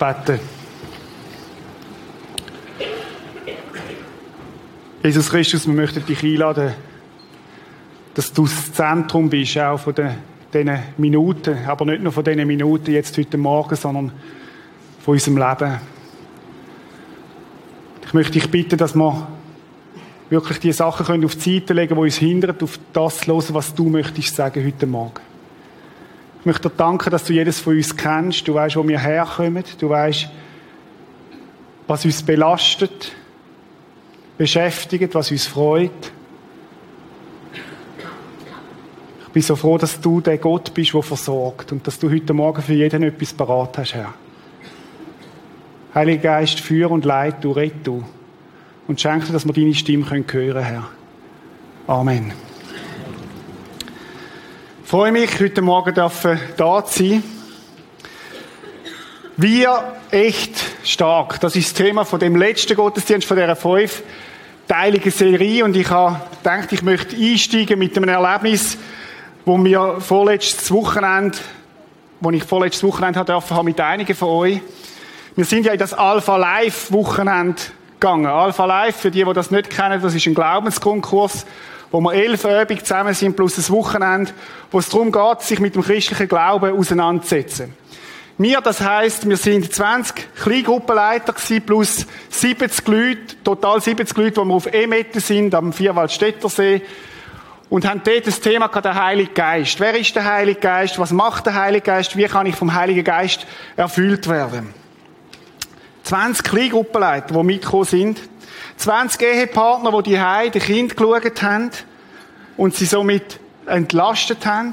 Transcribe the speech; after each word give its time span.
beten. 0.00 0.40
Jesus 5.02 5.30
Christus, 5.30 5.66
wir 5.66 5.74
möchten 5.74 6.04
dich 6.04 6.22
einladen, 6.24 6.72
dass 8.14 8.32
du 8.32 8.42
das 8.42 8.72
Zentrum 8.72 9.30
bist, 9.30 9.56
auch 9.58 9.78
von 9.78 9.94
diesen 9.94 10.78
Minuten, 10.96 11.58
aber 11.66 11.84
nicht 11.84 12.02
nur 12.02 12.12
von 12.12 12.24
diesen 12.24 12.46
Minuten 12.46 12.92
jetzt 12.92 13.16
heute 13.16 13.38
Morgen, 13.38 13.76
sondern 13.76 14.12
von 15.00 15.14
unserem 15.14 15.36
Leben. 15.38 15.78
Ich 18.04 18.14
möchte 18.14 18.32
dich 18.32 18.50
bitten, 18.50 18.76
dass 18.76 18.94
wir 18.94 19.28
wirklich 20.28 20.58
die 20.58 20.72
Sachen 20.72 21.06
können 21.06 21.24
auf 21.24 21.36
die 21.36 21.60
Seite 21.60 21.74
legen, 21.74 21.94
die 21.94 22.00
uns 22.00 22.16
hindern, 22.16 22.56
auf 22.60 22.78
das 22.92 23.20
zu 23.20 23.26
hören, 23.26 23.54
was 23.54 23.74
du 23.74 23.88
möchtest 23.88 24.34
sagen 24.34 24.64
heute 24.64 24.86
Morgen. 24.86 25.29
Ich 26.40 26.46
möchte 26.46 26.70
dir 26.70 26.74
danken, 26.74 27.10
dass 27.10 27.24
du 27.24 27.34
jedes 27.34 27.60
von 27.60 27.76
uns 27.76 27.94
kennst. 27.94 28.48
Du 28.48 28.54
weißt, 28.54 28.76
wo 28.76 28.88
wir 28.88 28.98
herkommen. 28.98 29.62
Du 29.78 29.90
weißt, 29.90 30.28
was 31.86 32.04
uns 32.04 32.22
belastet, 32.22 33.12
beschäftigt, 34.38 35.14
was 35.14 35.30
uns 35.30 35.46
freut. 35.46 36.12
Ich 39.26 39.32
bin 39.32 39.42
so 39.42 39.54
froh, 39.54 39.76
dass 39.76 40.00
du 40.00 40.20
der 40.20 40.38
Gott 40.38 40.72
bist, 40.72 40.94
der 40.94 41.02
versorgt 41.02 41.72
und 41.72 41.86
dass 41.86 41.98
du 41.98 42.10
heute 42.10 42.32
Morgen 42.32 42.62
für 42.62 42.74
jeden 42.74 43.02
etwas 43.02 43.32
parat 43.34 43.78
hast, 43.78 43.94
Herr. 43.94 44.14
Heiliger 45.94 46.22
Geist, 46.22 46.60
führ 46.60 46.90
und 46.90 47.04
leit 47.04 47.44
du, 47.44 47.52
red 47.52 47.86
du. 47.86 48.02
Und 48.88 49.00
schenk 49.00 49.26
dir, 49.26 49.32
dass 49.32 49.46
wir 49.46 49.52
deine 49.52 49.74
Stimme 49.74 50.08
hören 50.08 50.26
können, 50.26 50.64
Herr. 50.64 50.88
Amen. 51.86 52.32
Freue 54.90 55.12
mich, 55.12 55.38
heute 55.38 55.62
Morgen 55.62 55.94
dürfen 55.94 56.36
da 56.56 56.84
zu 56.84 56.98
sein. 57.04 57.22
Wir 59.36 59.92
echt 60.10 60.60
stark. 60.82 61.38
Das 61.38 61.54
ist 61.54 61.68
das 61.68 61.74
Thema 61.74 62.04
von 62.04 62.18
dem 62.18 62.34
letzten 62.34 62.74
Gottesdienst 62.74 63.24
von 63.24 63.36
dieser 63.36 63.54
fünfteiligen 63.54 65.12
Serie. 65.12 65.64
Und 65.64 65.76
ich 65.76 65.88
habe 65.88 66.20
gedacht, 66.38 66.72
ich 66.72 66.82
möchte 66.82 67.14
einsteigen 67.14 67.78
mit 67.78 67.96
einem 67.96 68.08
Erlebnis, 68.08 68.78
wo 69.44 69.62
wir 69.62 70.00
vorletztes 70.00 70.72
Wochenende, 70.72 71.38
wo 72.18 72.32
ich 72.32 72.42
vorletztes 72.42 72.82
Wochenende 72.82 73.20
haben 73.20 73.26
durfte, 73.26 73.62
mit 73.62 73.80
einigen 73.80 74.16
von 74.16 74.28
euch. 74.30 74.60
Wir 75.36 75.44
sind 75.44 75.66
ja 75.66 75.72
in 75.72 75.78
das 75.78 75.94
Alpha 75.94 76.36
Live 76.36 76.90
Wochenende 76.90 77.62
gegangen. 77.92 78.26
Alpha 78.26 78.64
Live, 78.64 78.96
für 78.96 79.12
die, 79.12 79.22
die 79.22 79.32
das 79.34 79.52
nicht 79.52 79.70
kennen, 79.70 80.02
das 80.02 80.16
ist 80.16 80.26
ein 80.26 80.34
Glaubensgrundkurs, 80.34 81.46
wo 81.90 82.00
wir 82.00 82.14
elf 82.14 82.44
Übungen 82.44 82.84
zusammen 82.84 83.14
sind, 83.14 83.36
plus 83.36 83.58
ein 83.58 83.74
Wochenende, 83.74 84.32
wo 84.70 84.78
es 84.78 84.88
darum 84.88 85.10
geht, 85.10 85.42
sich 85.42 85.60
mit 85.60 85.74
dem 85.74 85.82
christlichen 85.82 86.28
Glauben 86.28 86.78
auseinanderzusetzen. 86.78 87.74
Wir, 88.38 88.60
das 88.62 88.80
heisst, 88.80 89.28
wir 89.28 89.36
sind 89.36 89.70
20 89.70 90.34
Kleingruppenleiter 90.34 91.34
gewesen, 91.34 91.62
plus 91.66 92.06
70 92.30 92.88
Leute, 92.88 93.44
total 93.44 93.82
70 93.82 94.16
Leute, 94.16 94.40
die 94.40 94.46
wir 94.46 94.54
auf 94.54 94.66
Emette 94.66 95.20
sind, 95.20 95.54
am 95.54 95.72
Vierwaldstättersee, 95.72 96.80
und 97.68 97.86
haben 97.86 98.00
dort 98.02 98.26
das 98.26 98.40
Thema 98.40 98.68
gehabt, 98.68 98.84
der 98.84 98.94
Heilige 98.94 99.32
Geist. 99.32 99.78
Wer 99.78 99.94
ist 99.94 100.16
der 100.16 100.24
Heilige 100.24 100.58
Geist? 100.58 100.98
Was 100.98 101.12
macht 101.12 101.46
der 101.46 101.54
Heilige 101.54 101.84
Geist? 101.84 102.16
Wie 102.16 102.24
kann 102.24 102.46
ich 102.46 102.56
vom 102.56 102.74
Heiligen 102.74 103.04
Geist 103.04 103.46
erfüllt 103.76 104.26
werden? 104.26 104.74
20 106.04 106.44
Kleingruppenleiter, 106.44 107.34
die 107.34 107.44
mitgekommen 107.44 107.84
sind. 107.84 108.20
20 108.80 109.20
Ehepartner, 109.20 109.92
die 110.00 110.10
die 110.10 110.20
Heide 110.20 110.58
Kind 110.58 110.96
geschaut 110.96 111.42
haben 111.42 111.70
und 112.56 112.74
sie 112.74 112.86
somit 112.86 113.38
entlastet 113.66 114.46
haben. 114.46 114.72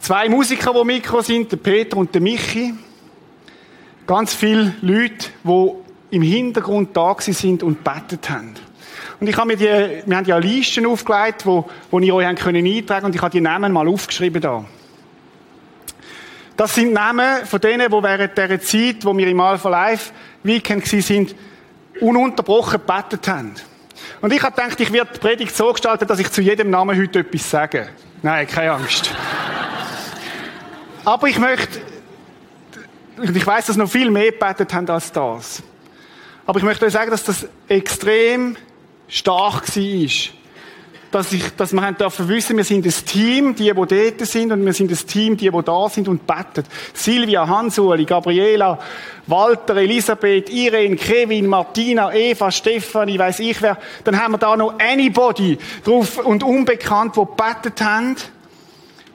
Zwei 0.00 0.28
Musiker, 0.28 0.74
die 0.74 0.84
mitgekommen 0.84 1.22
sind, 1.22 1.52
der 1.52 1.58
Peter 1.58 1.96
und 1.96 2.12
der 2.12 2.20
Michi. 2.20 2.74
Ganz 4.04 4.34
viele 4.34 4.74
Leute, 4.80 5.28
die 5.44 5.70
im 6.10 6.22
Hintergrund 6.22 6.96
da 6.96 7.14
sind 7.20 7.62
und 7.62 7.84
bettet 7.84 8.28
haben. 8.28 8.54
Und 9.20 9.28
ich 9.28 9.36
habe 9.36 9.46
mir 9.46 9.56
die, 9.56 10.02
wir 10.04 10.16
haben 10.16 10.26
ja 10.26 10.38
Listen 10.38 10.86
aufgelegt, 10.86 11.46
wo, 11.46 11.70
wo 11.88 12.00
ihr 12.00 12.12
euch 12.12 12.26
eintragen 12.26 12.56
könnt 12.64 13.04
und 13.04 13.14
ich 13.14 13.22
habe 13.22 13.30
die 13.30 13.40
Namen 13.40 13.72
mal 13.72 13.86
aufgeschrieben 13.86 14.42
da. 14.42 14.64
Das 16.56 16.74
sind 16.74 16.92
Namen 16.92 17.46
von 17.46 17.60
denen, 17.60 17.88
die 17.88 18.02
während 18.02 18.36
dieser 18.36 18.60
Zeit, 18.60 19.04
wo 19.04 19.16
wir 19.16 19.28
im 19.28 19.38
Alpha 19.38 19.68
Live 19.68 20.12
Weekend 20.42 20.84
sind, 20.84 21.36
ununterbrochen 22.00 22.80
gebetet 22.84 23.28
haben. 23.28 23.54
Und 24.20 24.32
ich 24.32 24.42
habe 24.42 24.54
gedacht, 24.54 24.80
ich 24.80 24.92
werde 24.92 25.12
die 25.14 25.18
Predigt 25.18 25.56
so 25.56 25.72
gestalten, 25.72 26.06
dass 26.06 26.18
ich 26.18 26.30
zu 26.30 26.40
jedem 26.42 26.70
Namen 26.70 26.98
heute 26.98 27.20
etwas 27.20 27.50
sage. 27.50 27.88
Nein, 28.22 28.46
keine 28.46 28.72
Angst. 28.72 29.10
Aber 31.04 31.28
ich 31.28 31.38
möchte, 31.38 31.80
ich 33.22 33.46
weiß, 33.46 33.66
dass 33.66 33.76
noch 33.76 33.90
viel 33.90 34.10
mehr 34.10 34.32
gebetet 34.32 34.72
haben 34.74 34.88
als 34.90 35.12
das. 35.12 35.62
Aber 36.46 36.58
ich 36.58 36.64
möchte 36.64 36.84
euch 36.84 36.92
sagen, 36.92 37.10
dass 37.10 37.24
das 37.24 37.46
extrem 37.68 38.56
stark 39.08 39.76
war 39.76 40.39
dass, 41.10 41.32
ich, 41.32 41.44
dass 41.56 41.72
wir 41.72 41.82
haben 41.82 41.96
dürfen 41.96 42.28
wissen, 42.28 42.56
wir 42.56 42.64
sind 42.64 42.86
ein 42.86 42.94
Team, 43.06 43.54
die, 43.54 43.64
die 43.64 43.74
dort 43.74 44.26
sind, 44.26 44.52
und 44.52 44.64
wir 44.64 44.72
sind 44.72 44.90
ein 44.90 45.06
Team, 45.06 45.36
die, 45.36 45.50
die 45.50 45.62
da 45.62 45.88
sind 45.88 46.08
und 46.08 46.26
beten. 46.26 46.64
Silvia, 46.94 47.46
Hansuli, 47.46 48.04
Gabriela, 48.04 48.78
Walter, 49.26 49.76
Elisabeth, 49.76 50.48
Irene, 50.50 50.96
Kevin, 50.96 51.46
Martina, 51.46 52.12
Eva, 52.12 52.50
Stefanie, 52.50 53.18
weiß 53.18 53.40
ich 53.40 53.60
wer. 53.60 53.76
Dann 54.04 54.20
haben 54.20 54.32
wir 54.32 54.38
da 54.38 54.56
noch 54.56 54.74
Anybody 54.78 55.58
drauf 55.84 56.18
und 56.18 56.42
unbekannt, 56.42 57.16
die 57.16 57.26
betet 57.36 57.80
haben, 57.80 58.16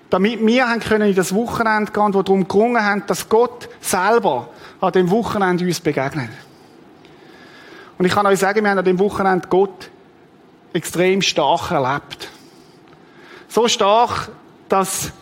damit 0.09 0.45
wir 0.45 0.69
haben 0.69 0.81
können 0.81 1.09
in 1.09 1.15
das 1.15 1.33
Wochenende 1.33 1.91
gehen, 1.91 2.13
wo 2.13 2.21
darum 2.21 2.47
gerungen 2.47 2.83
haben, 2.83 3.03
dass 3.07 3.29
Gott 3.29 3.69
selber 3.79 4.49
an 4.81 4.91
dem 4.91 5.09
Wochenende 5.09 5.65
uns 5.65 5.79
begegnet. 5.79 6.29
Und 7.97 8.05
ich 8.05 8.13
kann 8.13 8.25
euch 8.25 8.39
sagen, 8.39 8.63
wir 8.63 8.69
haben 8.69 8.79
an 8.79 8.85
dem 8.85 8.99
Wochenende 8.99 9.47
Gott 9.49 9.89
extrem 10.75 11.21
stark 11.21 11.71
erlebt. 11.71 12.29
So 13.47 13.67
stark, 13.69 14.29
dass, 14.67 15.13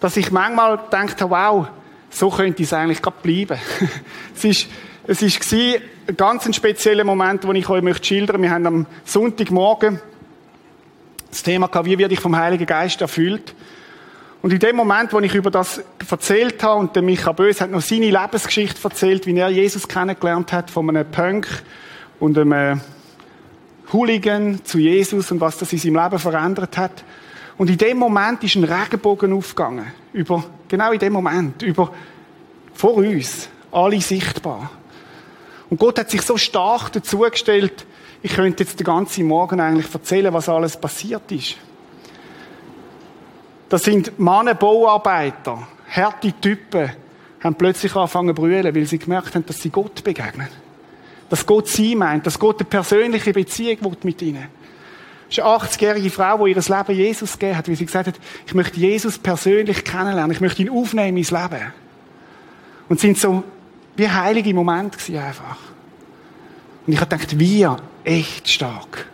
dass 0.00 0.16
ich 0.16 0.32
manchmal 0.32 0.76
gedacht 0.76 1.20
habe, 1.20 1.30
wow, 1.30 1.66
so 2.10 2.30
könnte 2.30 2.64
es 2.64 2.72
eigentlich 2.72 3.00
gerade 3.00 3.16
bleiben. 3.22 3.60
es 4.34 4.44
ist, 4.44 4.66
es 5.06 5.22
ist 5.22 5.52
ein 5.52 6.16
ganz 6.16 6.54
spezieller 6.54 7.04
Moment, 7.04 7.44
den 7.44 7.54
ich 7.54 7.68
euch 7.68 7.82
möchte 7.82 8.04
schildern. 8.04 8.42
Wir 8.42 8.50
haben 8.50 8.66
am 8.66 8.86
Sonntagmorgen 9.04 10.00
das 11.30 11.44
Thema 11.44 11.68
gehabt, 11.68 11.86
wie 11.86 11.96
werde 11.96 12.12
ich 12.12 12.20
vom 12.20 12.36
Heiligen 12.36 12.66
Geist 12.66 13.00
erfüllt. 13.00 13.54
Und 14.42 14.52
in 14.52 14.58
dem 14.58 14.74
Moment, 14.74 15.12
wo 15.12 15.20
ich 15.20 15.34
über 15.34 15.52
das 15.52 15.80
erzählt 16.10 16.60
habe, 16.64 16.80
und 16.80 16.96
der 16.96 17.02
Micha 17.02 17.30
Bös 17.30 17.60
hat 17.60 17.70
noch 17.70 17.80
seine 17.80 18.10
Lebensgeschichte 18.10 18.80
erzählt, 18.82 19.26
wie 19.26 19.38
er 19.38 19.48
Jesus 19.48 19.86
kennengelernt 19.86 20.52
hat, 20.52 20.70
von 20.72 20.88
einem 20.88 21.08
Punk 21.08 21.46
und 22.18 22.36
einem 22.36 22.80
Hooligan 23.92 24.64
zu 24.64 24.78
Jesus 24.78 25.30
und 25.32 25.40
was 25.40 25.58
das 25.58 25.72
in 25.72 25.78
seinem 25.78 26.02
Leben 26.02 26.18
verändert 26.18 26.76
hat. 26.76 27.04
Und 27.58 27.68
in 27.68 27.78
dem 27.78 27.98
Moment 27.98 28.42
ist 28.44 28.56
ein 28.56 28.64
Regenbogen 28.64 29.32
aufgegangen. 29.32 29.92
Über, 30.12 30.44
genau 30.68 30.92
in 30.92 30.98
dem 30.98 31.12
Moment. 31.12 31.62
Über, 31.62 31.92
vor 32.74 32.94
uns. 32.94 33.48
Alle 33.70 34.00
sichtbar. 34.00 34.70
Und 35.70 35.78
Gott 35.78 35.98
hat 35.98 36.10
sich 36.10 36.22
so 36.22 36.36
stark 36.36 36.92
dazu 36.92 37.18
gestellt, 37.18 37.86
ich 38.22 38.34
könnte 38.34 38.62
jetzt 38.62 38.78
den 38.78 38.84
ganzen 38.84 39.26
Morgen 39.26 39.58
eigentlich 39.58 39.92
erzählen, 39.92 40.32
was 40.32 40.48
alles 40.48 40.76
passiert 40.76 41.30
ist. 41.32 41.56
Das 43.68 43.82
sind 43.82 44.18
Männer, 44.18 44.54
Bauarbeiter, 44.54 45.66
harte 45.88 46.32
Typen, 46.40 46.92
haben 47.42 47.54
plötzlich 47.56 47.96
angefangen 47.96 48.28
zu 48.28 48.34
brüllen, 48.34 48.74
weil 48.74 48.84
sie 48.84 48.98
gemerkt 48.98 49.34
haben, 49.34 49.46
dass 49.46 49.60
sie 49.60 49.70
Gott 49.70 50.04
begegnen 50.04 50.48
dass 51.32 51.46
Gott 51.46 51.66
sie 51.66 51.96
meint, 51.96 52.26
dass 52.26 52.38
Gott 52.38 52.60
eine 52.60 52.68
persönliche 52.68 53.32
Beziehung 53.32 53.96
mit 54.02 54.20
ihnen. 54.20 54.48
Das 55.30 55.38
ist 55.38 55.42
eine 55.42 55.56
80-jährige 55.56 56.10
Frau, 56.10 56.44
die 56.44 56.50
ihr 56.50 56.56
Leben 56.56 56.94
Jesus 56.94 57.38
gegeben 57.38 57.56
hat, 57.56 57.68
weil 57.68 57.76
sie 57.76 57.86
gesagt 57.86 58.08
hat, 58.08 58.20
ich 58.46 58.52
möchte 58.52 58.78
Jesus 58.78 59.16
persönlich 59.16 59.82
kennenlernen, 59.82 60.30
ich 60.32 60.42
möchte 60.42 60.60
ihn 60.60 60.68
aufnehmen 60.68 61.16
ins 61.16 61.30
Leben. 61.30 61.72
Und 62.90 63.00
sind 63.00 63.16
so 63.16 63.44
wie 63.96 64.10
heilige 64.10 64.52
Momente 64.52 64.98
gewesen 64.98 65.24
einfach. 65.24 65.56
Und 66.86 66.92
ich 66.92 67.00
habe 67.00 67.16
gedacht, 67.16 67.38
wir 67.38 67.78
echt 68.04 68.50
stark. 68.50 69.06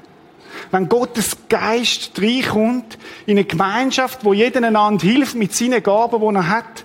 Wenn 0.72 0.88
Gottes 0.88 1.36
Geist 1.48 2.20
reinkommt 2.20 2.98
in 3.26 3.38
eine 3.38 3.44
Gemeinschaft, 3.44 4.24
wo 4.24 4.32
jeder 4.32 4.66
einander 4.66 5.06
hilft 5.06 5.36
mit 5.36 5.54
seinen 5.54 5.84
Gaben, 5.84 6.20
die 6.20 6.34
er 6.34 6.48
hat, 6.48 6.84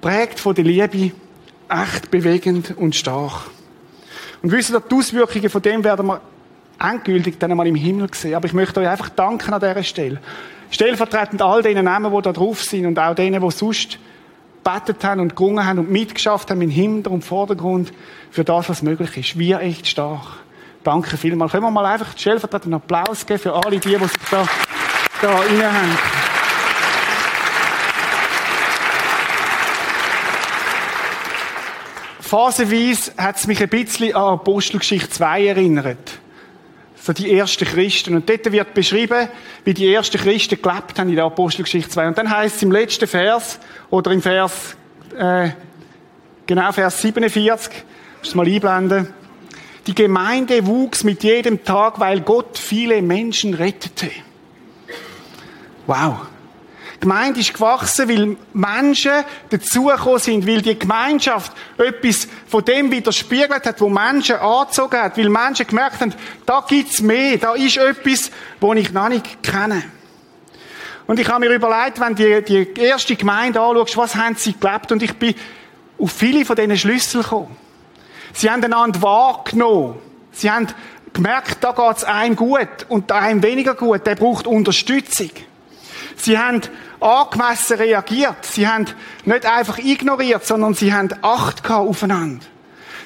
prägt 0.00 0.38
von 0.38 0.54
der 0.54 0.62
Liebe, 0.62 1.10
echt 1.68 2.12
bewegend 2.12 2.76
und 2.76 2.94
stark. 2.94 3.50
Und 4.42 4.50
wissen 4.50 4.76
die 4.88 4.94
Auswirkungen 4.94 5.50
von 5.50 5.62
dem 5.62 5.84
werden 5.84 6.06
wir 6.06 6.20
endgültig 6.78 7.38
dann 7.38 7.50
einmal 7.50 7.66
im 7.66 7.74
Himmel 7.74 8.08
sehen. 8.12 8.34
Aber 8.34 8.46
ich 8.46 8.52
möchte 8.52 8.80
euch 8.80 8.88
einfach 8.88 9.08
danken 9.08 9.52
an 9.54 9.60
dieser 9.60 9.82
Stelle. 9.82 10.20
Stellvertretend 10.70 11.42
all 11.42 11.62
denen 11.62 11.84
Namen, 11.84 12.12
die 12.14 12.22
da 12.22 12.32
drauf 12.32 12.62
sind 12.62 12.86
und 12.86 12.98
auch 12.98 13.14
denen, 13.14 13.40
die 13.40 13.50
sonst 13.50 13.98
betet 14.64 15.04
haben 15.04 15.20
und 15.20 15.36
gerungen 15.36 15.66
haben 15.66 15.78
und 15.80 15.90
mitgeschafft 15.90 16.50
haben 16.50 16.62
im 16.62 16.70
Hinter- 16.70 17.10
und 17.10 17.24
Vordergrund 17.24 17.92
für 18.30 18.44
das, 18.44 18.68
was 18.68 18.82
möglich 18.82 19.16
ist. 19.16 19.38
Wir 19.38 19.60
echt 19.60 19.86
stark. 19.86 20.26
Danke 20.84 21.16
vielmals. 21.16 21.52
Können 21.52 21.64
wir 21.64 21.70
mal 21.70 21.86
einfach 21.86 22.16
stellvertretend 22.16 22.74
einen 22.74 22.82
Applaus 22.82 23.26
geben 23.26 23.40
für 23.40 23.54
alle 23.54 23.78
die, 23.78 23.96
die 23.96 23.96
sich 23.96 24.12
da, 24.30 24.46
da 25.20 25.30
rein 25.30 25.62
haben. 25.62 26.21
Phasenweise 32.32 33.12
hat 33.18 33.36
es 33.36 33.46
mich 33.46 33.60
ein 33.60 33.68
bisschen 33.68 34.16
an 34.16 34.34
Apostelgeschichte 34.34 35.10
2 35.10 35.48
erinnert. 35.48 36.18
So 36.96 37.12
die 37.12 37.30
ersten 37.30 37.66
Christen. 37.66 38.14
Und 38.14 38.26
dort 38.26 38.50
wird 38.50 38.72
beschrieben, 38.72 39.28
wie 39.64 39.74
die 39.74 39.92
ersten 39.92 40.16
Christen 40.16 40.62
gelebt 40.62 40.98
haben 40.98 41.10
in 41.10 41.16
der 41.16 41.26
Apostelgeschichte 41.26 41.90
2. 41.90 42.08
Und 42.08 42.16
dann 42.16 42.30
heißt 42.30 42.56
es 42.56 42.62
im 42.62 42.72
letzten 42.72 43.06
Vers, 43.06 43.58
oder 43.90 44.12
im 44.12 44.22
Vers, 44.22 44.76
äh, 45.18 45.50
genau 46.46 46.72
Vers 46.72 47.02
47, 47.02 47.70
muss 48.22 48.34
mal 48.34 48.46
einblenden, 48.46 49.12
die 49.86 49.94
Gemeinde 49.94 50.66
wuchs 50.66 51.04
mit 51.04 51.22
jedem 51.24 51.62
Tag, 51.62 52.00
weil 52.00 52.22
Gott 52.22 52.56
viele 52.56 53.02
Menschen 53.02 53.52
rettete. 53.52 54.10
Wow. 55.86 56.31
Die 57.02 57.08
Gemeinde 57.08 57.40
ist 57.40 57.52
gewachsen, 57.52 58.08
weil 58.08 58.36
Menschen 58.52 59.24
dazugekommen 59.50 60.20
sind, 60.20 60.46
weil 60.46 60.62
die 60.62 60.78
Gemeinschaft 60.78 61.50
etwas 61.76 62.28
von 62.46 62.64
dem 62.64 62.92
widerspiegelt 62.92 63.66
hat, 63.66 63.80
wo 63.80 63.88
Menschen 63.88 64.36
angezogen 64.36 65.00
hat, 65.00 65.18
weil 65.18 65.28
Menschen 65.28 65.66
gemerkt 65.66 66.00
haben, 66.00 66.14
da 66.46 66.64
gibt's 66.64 67.00
mehr, 67.00 67.38
da 67.38 67.54
ist 67.54 67.76
etwas, 67.76 68.30
wo 68.60 68.72
ich 68.74 68.92
noch 68.92 69.08
nicht 69.08 69.42
kenne. 69.42 69.82
Und 71.08 71.18
ich 71.18 71.28
habe 71.28 71.40
mir 71.40 71.52
überlegt, 71.52 71.98
wenn 71.98 72.14
du 72.14 72.40
die, 72.40 72.72
erste 72.78 73.16
Gemeinde 73.16 73.60
anschaust, 73.60 73.96
was 73.96 74.14
haben 74.14 74.36
sie 74.36 74.52
gelebt? 74.52 74.92
Und 74.92 75.02
ich 75.02 75.18
bin 75.18 75.34
auf 75.98 76.12
viele 76.12 76.44
von 76.44 76.54
diesen 76.54 76.78
Schlüsseln 76.78 77.24
gekommen. 77.24 77.56
Sie 78.32 78.48
haben 78.48 78.62
einander 78.62 79.02
wahrgenommen. 79.02 79.96
Sie 80.30 80.48
haben 80.48 80.68
gemerkt, 81.12 81.58
da 81.62 81.72
geht's 81.72 82.04
einem 82.04 82.36
gut 82.36 82.86
und 82.88 83.10
einem 83.10 83.42
weniger 83.42 83.74
gut. 83.74 84.06
Der 84.06 84.14
braucht 84.14 84.46
Unterstützung. 84.46 85.30
Sie 86.16 86.38
haben 86.38 86.60
angemessen 87.00 87.76
reagiert. 87.78 88.44
Sie 88.44 88.66
haben 88.66 88.86
nicht 89.24 89.46
einfach 89.46 89.78
ignoriert, 89.78 90.46
sondern 90.46 90.74
sie 90.74 90.92
haben 90.92 91.10
Acht 91.22 91.68
aufeinander. 91.70 92.44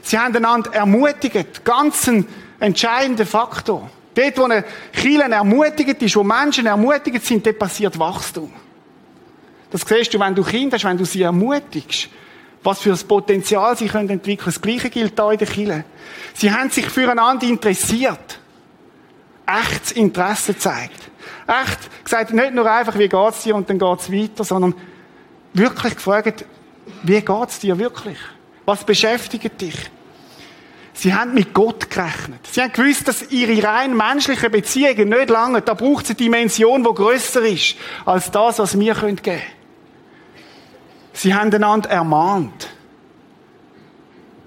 Sie 0.02 0.18
haben 0.18 0.36
einander 0.36 0.72
ermutigt. 0.72 1.64
Ganz 1.64 2.06
ein 2.08 2.26
entscheidender 2.60 3.26
Faktor. 3.26 3.90
Dort, 4.14 4.38
wo 4.38 4.44
eine 4.44 4.64
Kirche 4.92 5.30
ermutigt 5.30 6.00
ist, 6.00 6.16
wo 6.16 6.24
Menschen 6.24 6.66
ermutigt 6.66 7.24
sind, 7.24 7.44
dort 7.44 7.58
passiert 7.58 7.98
Wachstum. 7.98 8.50
Das 9.70 9.82
siehst 9.82 10.14
du, 10.14 10.20
wenn 10.20 10.34
du 10.34 10.42
Kinder 10.42 10.76
hast, 10.76 10.84
wenn 10.84 10.96
du 10.96 11.04
sie 11.04 11.22
ermutigst. 11.22 12.08
Was 12.62 12.80
für 12.80 12.92
ein 12.92 13.08
Potenzial 13.08 13.76
sie 13.76 13.88
können 13.88 14.08
entwickeln. 14.08 14.46
Das 14.46 14.60
Gleiche 14.60 14.90
gilt 14.90 15.18
da 15.18 15.30
in 15.30 15.38
der 15.38 15.46
Kirche. 15.46 15.84
Sie 16.34 16.50
haben 16.50 16.70
sich 16.70 16.86
füreinander 16.86 17.46
interessiert. 17.46 18.40
Echtes 19.46 19.92
Interesse 19.92 20.54
gezeigt. 20.54 21.10
Echt 21.46 22.04
gesagt, 22.04 22.32
nicht 22.32 22.54
nur 22.54 22.70
einfach, 22.70 22.98
wie 22.98 23.08
geht's 23.08 23.42
dir 23.42 23.54
und 23.54 23.68
dann 23.68 23.78
geht's 23.78 24.12
weiter, 24.12 24.44
sondern 24.44 24.74
wirklich 25.52 25.94
gefragt, 25.94 26.44
wie 27.02 27.20
geht's 27.20 27.58
dir 27.58 27.78
wirklich? 27.78 28.18
Was 28.64 28.84
beschäftigt 28.84 29.60
dich? 29.60 29.90
Sie 30.92 31.14
haben 31.14 31.34
mit 31.34 31.52
Gott 31.52 31.90
gerechnet. 31.90 32.40
Sie 32.50 32.62
haben 32.62 32.72
gewusst, 32.72 33.06
dass 33.06 33.30
ihre 33.30 33.62
rein 33.62 33.94
menschlichen 33.94 34.50
Beziehungen 34.50 35.10
nicht 35.10 35.28
lange, 35.28 35.60
da 35.60 35.74
braucht 35.74 36.04
es 36.04 36.10
eine 36.10 36.16
Dimension, 36.16 36.82
die 36.82 36.94
grösser 36.94 37.42
ist, 37.42 37.76
als 38.06 38.30
das, 38.30 38.58
was 38.58 38.78
wir 38.78 38.94
geben 38.94 39.22
können. 39.22 39.42
Sie 41.12 41.34
haben 41.34 41.52
einander 41.52 41.90
ermahnt. 41.90 42.68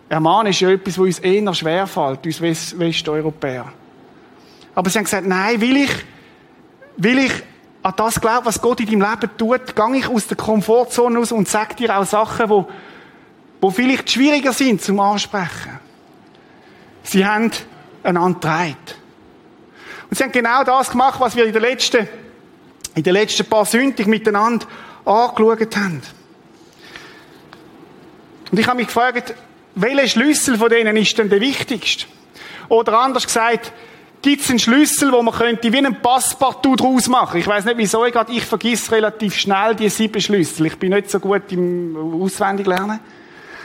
Ermahnen 0.10 0.52
ist 0.52 0.60
ja 0.60 0.72
etwas, 0.72 0.98
was 0.98 1.06
uns 1.06 1.20
eher 1.20 1.54
schwerfällt, 1.54 2.26
uns 2.26 2.42
Westeuropäer. 2.42 3.72
Aber 4.74 4.90
sie 4.90 4.98
haben 4.98 5.06
gesagt, 5.06 5.28
nein, 5.28 5.62
will 5.62 5.78
ich 5.78 5.92
will 7.00 7.18
ich 7.18 7.31
an 7.81 7.94
das 7.96 8.19
glauben, 8.19 8.46
was 8.46 8.62
Gott 8.62 8.80
in 8.81 8.86
deinem 8.86 9.10
Leben 9.10 9.38
tut, 9.38 9.75
gehe 9.75 9.98
ich 9.98 10.07
aus 10.07 10.28
der 10.28 10.38
Komfortzone 10.38 11.18
raus 11.18 11.31
und 11.31 11.48
sage 11.48 11.75
dir 11.75 11.98
auch 11.98 12.06
Sachen, 12.06 12.50
wo, 12.50 12.69
wo 13.62 13.72
vielleicht 13.72 14.12
schwieriger 14.12 14.54
sind 14.54 14.81
zum 14.81 15.00
Ansprechen. 15.00 15.80
Sie 17.04 17.26
haben 17.26 17.52
einander 18.04 18.40
getragen. 18.40 18.76
Und 20.09 20.18
sie 20.18 20.24
haben 20.24 20.31
genau 20.31 20.64
das 20.64 20.92
gemacht, 20.92 21.19
was 21.19 21.35
wir 21.35 21.45
in 21.45 21.54
den 21.54 21.62
letzten, 21.62 22.07
in 22.95 23.04
den 23.04 23.14
letzten 23.14 23.45
paar 23.45 23.66
Sündig 23.66 24.07
miteinander 24.07 24.66
angeschaut 25.06 25.76
haben. 25.78 26.02
Und 28.52 28.59
ich 28.59 28.68
habe 28.68 28.78
mich 28.78 28.88
gefragt, 28.88 29.33
welcher 29.76 30.07
Schlüssel 30.07 30.57
von 30.57 30.69
denen 30.69 30.97
ist 30.97 31.18
denn 31.18 31.30
der 31.30 31.40
wichtigste? 31.40 32.06
Oder 32.68 33.00
anders 33.00 33.26
gesagt, 33.26 33.71
gibt 34.21 34.42
es 34.42 34.49
einen 34.49 34.59
Schlüssel, 34.59 35.11
wo 35.11 35.21
man 35.21 35.33
könnte 35.33 35.71
wie 35.71 35.78
einen 35.78 36.02
Passepartout 36.02 36.76
draus 36.76 37.07
machen. 37.07 37.40
Ich 37.40 37.47
weiß 37.47 37.66
nicht 37.66 37.78
wieso, 37.78 38.06
ich, 38.06 38.16
ich 38.30 38.45
vergiss 38.45 38.92
relativ 38.92 39.35
schnell 39.35 39.76
die 39.76 39.90
sieben 39.90 40.21
Schlüssel. 40.21 40.66
Ich 40.66 40.78
bin 40.78 40.92
nicht 40.92 41.09
so 41.09 41.19
gut 41.19 41.52
im 41.52 42.21
Auswendiglernen. 42.21 42.99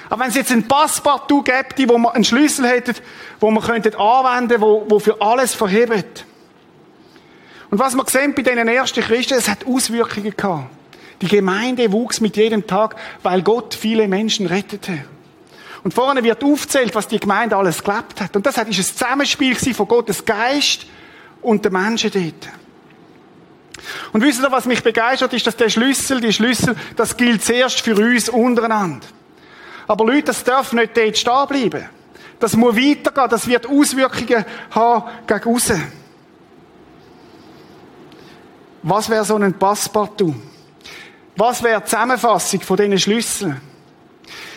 Aber 0.08 0.22
wenn 0.22 0.28
es 0.28 0.36
jetzt 0.36 0.52
einen 0.52 0.68
Passepartout 0.68 1.42
gäbe, 1.42 1.92
wo 1.92 1.98
man 1.98 2.12
einen 2.12 2.24
Schlüssel 2.24 2.66
hätte, 2.66 2.94
wo 3.40 3.50
man 3.50 3.62
könnte 3.62 3.98
anwenden, 3.98 4.60
wo, 4.60 4.84
wo 4.88 4.98
für 4.98 5.20
alles 5.20 5.54
verhebt. 5.54 6.24
Und 7.70 7.78
was 7.78 7.96
wir 7.96 8.04
sehen 8.06 8.34
bei 8.34 8.42
diesen 8.42 8.68
ersten 8.68 9.02
Christen, 9.02 9.34
es 9.34 9.48
hat 9.48 9.66
Auswirkungen 9.66 10.36
gehabt. 10.36 10.70
Die 11.20 11.26
Gemeinde 11.26 11.90
wuchs 11.90 12.20
mit 12.20 12.36
jedem 12.36 12.66
Tag, 12.66 12.96
weil 13.22 13.42
Gott 13.42 13.74
viele 13.74 14.06
Menschen 14.06 14.46
rettete. 14.46 15.04
Und 15.84 15.92
vorne 15.92 16.24
wird 16.24 16.42
aufzählt, 16.42 16.94
was 16.94 17.08
die 17.08 17.20
Gemeinde 17.20 17.56
alles 17.56 17.84
gelebt 17.84 18.20
hat. 18.20 18.34
Und 18.34 18.46
das 18.46 18.56
ist 18.56 18.66
ein 18.66 18.72
Zusammenspiel 18.72 19.54
von 19.54 19.86
Gottes 19.86 20.24
Geist 20.24 20.86
und 21.42 21.62
den 21.62 21.74
Menschen 21.74 22.10
dort. 22.10 22.48
Und 24.14 24.22
wisst 24.22 24.42
ihr, 24.42 24.50
was 24.50 24.64
mich 24.64 24.82
begeistert, 24.82 25.34
ist, 25.34 25.46
dass 25.46 25.56
der 25.56 25.68
Schlüssel, 25.68 26.22
die 26.22 26.32
Schlüssel, 26.32 26.74
das 26.96 27.16
gilt 27.18 27.44
zuerst 27.44 27.82
für 27.82 27.94
uns 27.96 28.30
untereinander. 28.30 29.06
Aber 29.86 30.06
Leute, 30.06 30.24
das 30.24 30.42
darf 30.42 30.72
nicht 30.72 30.96
dort 30.96 31.18
stehen 31.18 31.46
bleiben. 31.48 31.88
Das 32.40 32.56
muss 32.56 32.76
weitergehen, 32.76 33.28
das 33.28 33.46
wird 33.46 33.66
Auswirkungen 33.68 34.44
haben 34.70 35.04
gegen 35.26 35.54
aussen. 35.54 35.92
Was 38.82 39.10
wäre 39.10 39.24
so 39.24 39.36
ein 39.36 39.52
Passepartout? 39.52 40.34
Was 41.36 41.62
wäre 41.62 41.80
die 41.80 41.86
Zusammenfassung 41.86 42.60
von 42.62 42.76
diesen 42.78 42.98
Schlüsseln? 42.98 43.73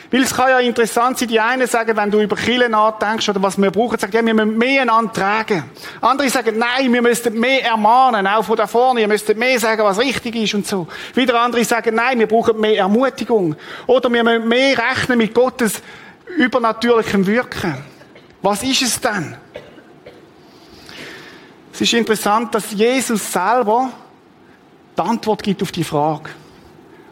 Weil 0.09 0.21
es 0.23 0.33
kann 0.33 0.49
ja 0.49 0.59
interessant 0.59 1.17
sein, 1.17 1.27
die 1.27 1.39
einen 1.39 1.67
sagen, 1.67 1.97
wenn 1.97 2.09
du 2.09 2.21
über 2.21 2.37
Kirche 2.37 2.69
nachdenkst 2.69 3.27
oder 3.27 3.41
was 3.41 3.57
wir 3.61 3.71
brauchen, 3.71 3.99
sagen, 3.99 4.13
ja, 4.15 4.25
wir 4.25 4.33
müssen 4.33 4.57
mehr 4.57 4.83
einander 4.83 5.11
tragen. 5.11 5.65
Andere 5.99 6.29
sagen, 6.29 6.57
nein, 6.57 6.93
wir 6.93 7.01
müssten 7.01 7.37
mehr 7.37 7.65
ermahnen, 7.65 8.25
auch 8.25 8.43
von 8.43 8.55
da 8.55 8.67
vorne, 8.67 9.01
ihr 9.01 9.07
müsstet 9.07 9.37
mehr 9.37 9.59
sagen, 9.59 9.83
was 9.83 9.99
richtig 9.99 10.35
ist 10.35 10.53
und 10.53 10.65
so. 10.65 10.87
Wieder 11.13 11.39
andere 11.41 11.63
sagen, 11.65 11.95
nein, 11.95 12.19
wir 12.19 12.27
brauchen 12.27 12.57
mehr 12.57 12.77
Ermutigung. 12.77 13.57
Oder 13.85 14.11
wir 14.11 14.23
müssen 14.23 14.47
mehr 14.47 14.77
rechnen 14.77 15.17
mit 15.17 15.33
Gottes 15.33 15.81
übernatürlichem 16.37 17.27
Wirken. 17.27 17.77
Was 18.41 18.63
ist 18.63 18.81
es 18.81 19.01
denn? 19.01 19.35
Es 21.73 21.81
ist 21.81 21.93
interessant, 21.93 22.55
dass 22.55 22.71
Jesus 22.71 23.31
selber 23.31 23.89
die 24.97 25.01
Antwort 25.01 25.43
gibt 25.43 25.61
auf 25.61 25.71
die 25.71 25.83
Frage. 25.83 26.29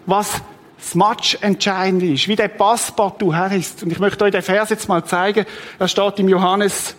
Was 0.06 0.42
das 0.86 0.94
Match 0.94 1.36
entscheidend 1.42 2.04
ist, 2.04 2.28
wie 2.28 2.36
der 2.36 2.50
her 2.50 3.52
ist. 3.52 3.82
Und 3.82 3.92
ich 3.92 3.98
möchte 3.98 4.24
euch 4.24 4.32
den 4.32 4.44
Vers 4.44 4.70
jetzt 4.70 4.88
mal 4.88 5.04
zeigen. 5.04 5.46
Er 5.80 5.88
steht 5.88 6.20
im 6.20 6.30
Johannes. 6.30 6.96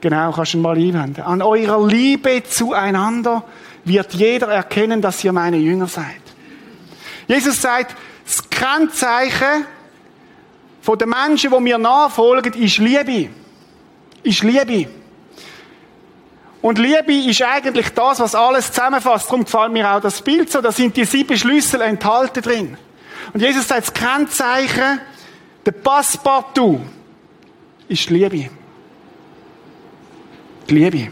Genau, 0.00 0.30
kannst 0.30 0.54
du 0.54 0.58
ihn 0.58 0.62
mal 0.62 0.76
einwenden. 0.76 1.22
An 1.22 1.42
eurer 1.42 1.84
Liebe 1.84 2.44
zueinander 2.44 3.42
wird 3.84 4.14
jeder 4.14 4.48
erkennen, 4.48 5.02
dass 5.02 5.24
ihr 5.24 5.32
meine 5.32 5.56
Jünger 5.56 5.88
seid. 5.88 6.22
Jesus 7.26 7.60
sagt, 7.60 7.96
das 8.24 8.48
Kennzeichen 8.48 9.66
von 10.80 10.96
den 10.96 11.08
Menschen, 11.08 11.50
die 11.50 11.60
mir 11.60 11.78
nachfolgen, 11.78 12.52
ist 12.52 12.78
Liebe. 12.78 13.30
Ist 14.22 14.42
Liebe. 14.44 14.88
Und 16.64 16.78
Liebe 16.78 17.12
ist 17.12 17.42
eigentlich 17.42 17.90
das, 17.90 18.20
was 18.20 18.34
alles 18.34 18.72
zusammenfasst. 18.72 19.26
Darum 19.26 19.44
gefällt 19.44 19.70
mir 19.70 19.86
auch 19.86 20.00
das 20.00 20.22
Bild 20.22 20.50
so. 20.50 20.62
Da 20.62 20.72
sind 20.72 20.96
die 20.96 21.04
sieben 21.04 21.36
Schlüssel 21.36 21.82
enthalten 21.82 22.42
drin. 22.42 22.78
Und 23.34 23.40
Jesus 23.40 23.68
sagt, 23.68 23.82
das 23.82 23.92
Kennzeichen, 23.92 24.98
der 25.66 25.72
Passepartout, 25.72 26.80
ist 27.86 28.08
Liebe. 28.08 28.48
Die 30.66 30.74
Liebe. 30.74 31.10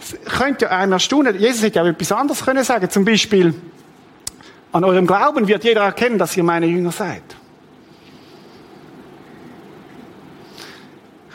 Das 0.00 0.38
könnte 0.38 0.64
ja 0.64 0.72
einem 0.72 0.94
erstaunen. 0.94 1.38
Jesus 1.38 1.62
hätte 1.62 1.78
ja 1.78 1.86
etwas 1.86 2.10
anderes 2.10 2.44
können 2.44 2.64
sagen. 2.64 2.90
Zum 2.90 3.04
Beispiel, 3.04 3.54
an 4.72 4.82
eurem 4.82 5.06
Glauben 5.06 5.46
wird 5.46 5.62
jeder 5.62 5.82
erkennen, 5.82 6.18
dass 6.18 6.36
ihr 6.36 6.42
meine 6.42 6.66
Jünger 6.66 6.90
seid. 6.90 7.22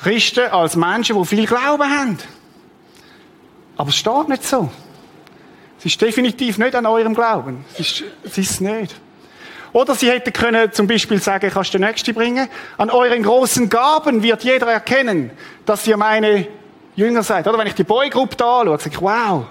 Christen 0.04 0.50
als 0.52 0.76
Menschen, 0.76 1.18
die 1.18 1.26
viel 1.26 1.46
Glauben 1.46 1.90
haben. 1.90 2.18
Aber 3.78 3.90
es 3.90 3.96
steht 3.96 4.30
nicht 4.30 4.44
so. 4.44 4.70
Es 5.80 5.86
ist 5.86 6.02
definitiv 6.02 6.58
nicht 6.58 6.76
an 6.76 6.86
eurem 6.86 7.14
Glauben. 7.14 7.66
Es 7.74 7.80
ist, 7.80 8.04
es 8.24 8.38
ist 8.38 8.62
nicht. 8.62 8.96
Oder 9.74 9.94
sie 9.94 10.10
hätten 10.10 10.32
können 10.32 10.72
zum 10.72 10.88
Beispiel 10.88 11.22
sagen, 11.22 11.52
kannst 11.54 11.74
du 11.74 11.78
den 11.78 11.86
Nächsten 11.86 12.16
bringen? 12.16 12.48
An 12.78 12.90
euren 12.90 13.24
großen 13.24 13.70
Gaben 13.70 14.24
wird 14.24 14.44
jeder 14.44 14.68
erkennen, 14.68 15.32
dass 15.66 15.86
ihr 15.86 15.98
meine 15.98 16.48
Jünger 16.96 17.24
seid. 17.24 17.46
Oder 17.46 17.58
wenn 17.58 17.68
ich 17.68 17.76
die 17.76 17.84
Boygruppe 17.84 18.38
da 18.38 18.62
anschaue, 18.62 18.80
sage 18.80 18.96
ich, 18.96 19.02
wow. 19.02 19.44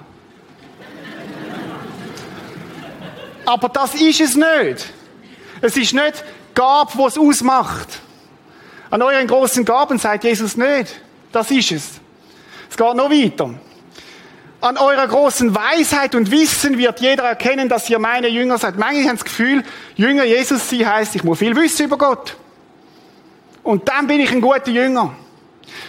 Aber 3.44 3.68
das 3.68 3.94
ist 3.94 4.22
es 4.22 4.34
nicht. 4.34 4.86
Es 5.60 5.76
ist 5.76 5.92
nicht 5.92 6.24
Gabe, 6.54 6.92
die 6.96 7.02
es 7.02 7.18
ausmacht. 7.18 8.00
An 8.90 9.02
euren 9.02 9.26
großen 9.26 9.64
Gaben 9.64 9.98
sagt 9.98 10.24
Jesus 10.24 10.56
nicht. 10.56 11.00
Das 11.32 11.50
ist 11.50 11.70
es. 11.70 11.90
Es 12.70 12.76
geht 12.76 12.94
noch 12.94 13.10
weiter. 13.10 13.54
An 14.64 14.78
eurer 14.78 15.06
großen 15.06 15.54
Weisheit 15.54 16.14
und 16.14 16.30
Wissen 16.30 16.78
wird 16.78 16.98
jeder 16.98 17.24
erkennen, 17.24 17.68
dass 17.68 17.90
ihr 17.90 17.98
meine 17.98 18.28
Jünger 18.28 18.56
seid. 18.56 18.78
Manche 18.78 19.06
haben 19.06 19.16
das 19.16 19.24
Gefühl, 19.26 19.62
Jünger 19.94 20.24
Jesus 20.24 20.70
sie 20.70 20.86
heißt, 20.86 21.14
ich 21.16 21.22
muss 21.22 21.40
viel 21.40 21.54
wissen 21.54 21.84
über 21.84 21.98
Gott. 21.98 22.34
Und 23.62 23.86
dann 23.90 24.06
bin 24.06 24.20
ich 24.20 24.32
ein 24.32 24.40
guter 24.40 24.70
Jünger. 24.70 25.14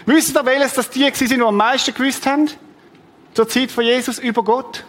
Wisst 0.06 0.36
ihr, 0.36 0.46
welches 0.46 0.74
das 0.74 0.90
die 0.90 1.10
sind, 1.14 1.30
die 1.30 1.42
am 1.42 1.56
meisten 1.56 1.94
gewusst 1.94 2.28
haben? 2.28 2.50
Zur 3.34 3.48
Zeit 3.48 3.72
von 3.72 3.86
Jesus 3.86 4.20
über 4.20 4.44
Gott? 4.44 4.84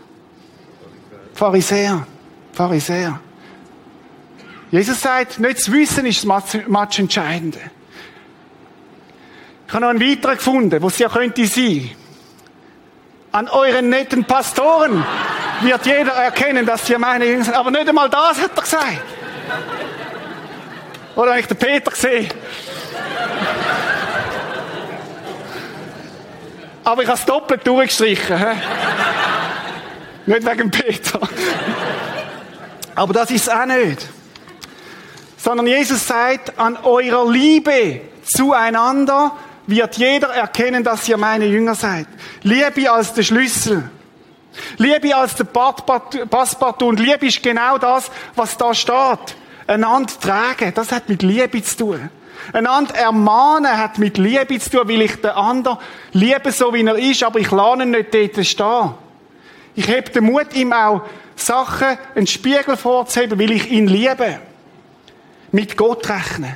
Pharisäer. 1.34 2.08
Pharisäer. 2.54 3.20
Jesus 4.72 5.00
sagt, 5.00 5.38
nicht 5.38 5.60
zu 5.60 5.72
wissen 5.72 6.06
ist 6.06 6.28
das 6.28 6.58
Match 6.66 6.98
Entscheidende. 6.98 7.60
Ich 9.68 9.72
habe 9.72 9.82
noch 9.82 9.90
einen 9.90 10.00
weiteren 10.00 10.34
gefunden, 10.34 10.82
wo 10.82 10.88
es 10.88 10.98
ja 10.98 11.08
könnte 11.08 11.46
sein. 11.46 11.92
An 13.36 13.50
euren 13.50 13.90
netten 13.90 14.24
Pastoren 14.24 15.04
wird 15.60 15.84
jeder 15.84 16.12
erkennen, 16.12 16.64
dass 16.64 16.88
ihr 16.88 16.98
meine 16.98 17.26
Jünger 17.26 17.44
sind. 17.44 17.54
Aber 17.54 17.70
nicht 17.70 17.86
einmal 17.86 18.08
das 18.08 18.40
hat 18.40 18.52
er 18.56 18.62
gesagt. 18.62 19.02
Oder 21.14 21.32
wenn 21.32 21.40
ich 21.40 21.46
den 21.46 21.58
Peter 21.58 21.90
sehe. 21.94 22.30
Aber 26.82 27.02
ich 27.02 27.08
habe 27.08 27.18
es 27.18 27.26
doppelt 27.26 27.66
durchgestrichen. 27.66 28.38
He? 28.38 28.56
nicht 30.24 30.46
wegen 30.46 30.70
Peter. 30.70 31.20
Aber 32.94 33.12
das 33.12 33.30
ist 33.30 33.48
es 33.48 33.48
auch 33.50 33.66
nicht. 33.66 34.08
Sondern 35.36 35.66
Jesus 35.66 36.06
sagt, 36.06 36.58
an 36.58 36.78
eurer 36.84 37.30
Liebe 37.30 38.00
zueinander 38.24 39.32
wird 39.66 39.96
jeder 39.96 40.28
erkennen, 40.28 40.84
dass 40.84 41.08
ihr 41.08 41.16
meine 41.16 41.46
Jünger 41.46 41.74
seid. 41.74 42.06
Liebe 42.42 42.90
als 42.90 43.14
der 43.14 43.22
Schlüssel. 43.22 43.90
Liebe 44.78 45.14
als 45.14 45.34
der 45.34 45.44
Passepartout. 45.44 46.86
Und 46.86 47.00
Liebe 47.00 47.26
ist 47.26 47.42
genau 47.42 47.78
das, 47.78 48.10
was 48.34 48.56
da 48.56 48.74
steht. 48.74 49.36
Einander 49.66 50.12
tragen, 50.20 50.72
das 50.74 50.92
hat 50.92 51.08
mit 51.08 51.22
Liebe 51.22 51.62
zu 51.62 51.76
tun. 51.76 52.10
Einander 52.52 52.94
ermahnen 52.94 53.76
hat 53.76 53.98
mit 53.98 54.18
Liebe 54.18 54.58
zu 54.60 54.70
tun, 54.70 54.88
weil 54.88 55.02
ich 55.02 55.16
den 55.16 55.30
anderen 55.30 55.78
liebe, 56.12 56.52
so 56.52 56.72
wie 56.72 56.84
er 56.84 56.96
ist, 56.96 57.22
aber 57.24 57.40
ich 57.40 57.50
lerne 57.50 57.84
ihn 57.84 57.90
nicht 57.90 58.14
dort 58.14 58.46
stehen. 58.46 58.94
Ich 59.74 59.88
habe 59.88 60.02
den 60.02 60.24
Mut, 60.24 60.54
ihm 60.54 60.72
auch 60.72 61.02
Sachen, 61.34 61.98
einen 62.14 62.26
Spiegel 62.26 62.76
vorzuheben, 62.76 63.38
weil 63.38 63.50
ich 63.50 63.70
ihn 63.70 63.88
liebe. 63.88 64.38
Mit 65.50 65.76
Gott 65.76 66.08
rechnen. 66.08 66.54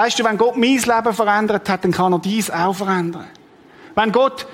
Weißt 0.00 0.18
du, 0.18 0.24
wenn 0.24 0.38
Gott 0.38 0.56
mein 0.56 0.78
Leben 0.78 1.12
verändert 1.12 1.68
hat, 1.68 1.84
dann 1.84 1.92
kann 1.92 2.14
er 2.14 2.20
dies 2.20 2.50
auch 2.50 2.72
verändern. 2.72 3.26
Wenn 3.94 4.10
Gott 4.12 4.46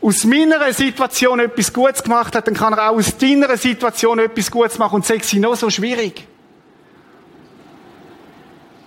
aus 0.00 0.24
meiner 0.24 0.72
Situation 0.72 1.38
etwas 1.38 1.72
Gutes 1.72 2.02
gemacht 2.02 2.34
hat, 2.34 2.48
dann 2.48 2.54
kann 2.54 2.72
er 2.72 2.90
auch 2.90 2.96
aus 2.96 3.16
deiner 3.16 3.56
Situation 3.56 4.18
etwas 4.18 4.50
Gutes 4.50 4.76
machen 4.78 4.96
und 4.96 5.06
sagt 5.06 5.26
sie 5.26 5.38
noch 5.38 5.54
so 5.54 5.70
schwierig. 5.70 6.26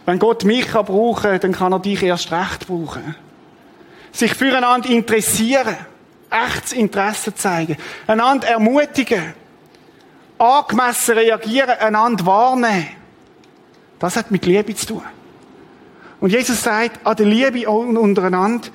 Wenn 0.06 0.20
Gott 0.20 0.44
mich 0.44 0.68
kann 0.68 0.84
brauchen, 0.84 1.40
dann 1.40 1.54
kann 1.54 1.72
er 1.72 1.80
dich 1.80 2.04
erst 2.04 2.34
recht 2.34 2.68
brauchen. 2.68 3.16
Sich 4.12 4.34
füreinander 4.34 4.90
interessieren, 4.90 5.78
echtes 6.30 6.74
Interesse 6.74 7.34
zeigen, 7.34 7.78
einander 8.08 8.50
ermutigen, 8.50 9.36
angemessen 10.38 11.18
reagieren, 11.18 11.80
einander 11.80 12.26
warnen. 12.26 12.88
Das 14.00 14.18
hat 14.18 14.32
mit 14.32 14.46
Liebe 14.46 14.76
zu 14.76 14.88
tun. 14.88 15.04
Und 16.22 16.32
Jesus 16.32 16.62
sagt, 16.62 17.06
an 17.06 17.16
der 17.18 17.26
Liebe 17.26 17.68
untereinander 17.68 18.70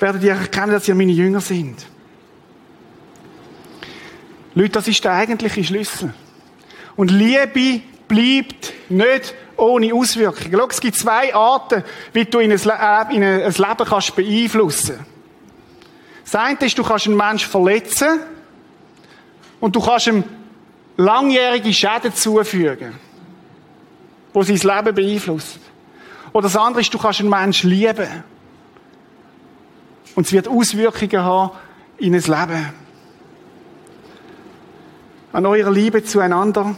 werdet 0.00 0.24
ihr 0.24 0.32
erkennen, 0.32 0.72
dass 0.72 0.88
ihr 0.88 0.94
meine 0.94 1.12
Jünger 1.12 1.40
sind. 1.40 1.86
Leute, 4.54 4.70
das 4.70 4.88
ist 4.88 5.04
der 5.04 5.12
eigentliche 5.12 5.62
Schlüssel. 5.62 6.14
Und 6.96 7.10
Liebe 7.10 7.82
bleibt 8.08 8.72
nicht 8.88 9.34
ohne 9.58 9.92
Auswirkungen. 9.92 10.50
Schau, 10.52 10.68
es 10.68 10.80
gibt 10.80 10.96
zwei 10.96 11.34
Arten, 11.34 11.84
wie 12.14 12.24
du 12.24 12.38
in 12.38 12.50
ein, 12.50 12.58
äh, 12.58 13.14
in 13.14 13.22
ein 13.22 13.52
Leben 13.52 13.86
kannst 13.86 14.16
beeinflussen. 14.16 14.98
Das 16.24 16.34
eine 16.34 16.58
ist, 16.60 16.78
du 16.78 16.82
kannst 16.82 17.06
einen 17.06 17.16
Menschen 17.16 17.50
verletzen 17.50 18.20
und 19.60 19.76
du 19.76 19.80
kannst 19.80 20.06
ihm 20.06 20.24
langjährige 20.96 21.72
Schäden 21.74 22.14
zufügen, 22.14 22.94
wo 24.32 24.42
sein 24.42 24.56
Leben 24.56 24.94
beeinflusst. 24.94 25.60
Oder 26.36 26.48
das 26.48 26.56
andere 26.56 26.82
ist, 26.82 26.92
du 26.92 26.98
kannst 26.98 27.20
einen 27.20 27.30
Menschen 27.30 27.70
lieben. 27.70 28.06
Und 30.14 30.26
es 30.26 30.32
wird 30.34 30.48
Auswirkungen 30.48 31.22
haben 31.22 31.52
in 31.96 32.14
ein 32.14 32.20
Leben. 32.20 32.72
An 35.32 35.46
eurer 35.46 35.70
Liebe 35.70 36.04
zueinander 36.04 36.76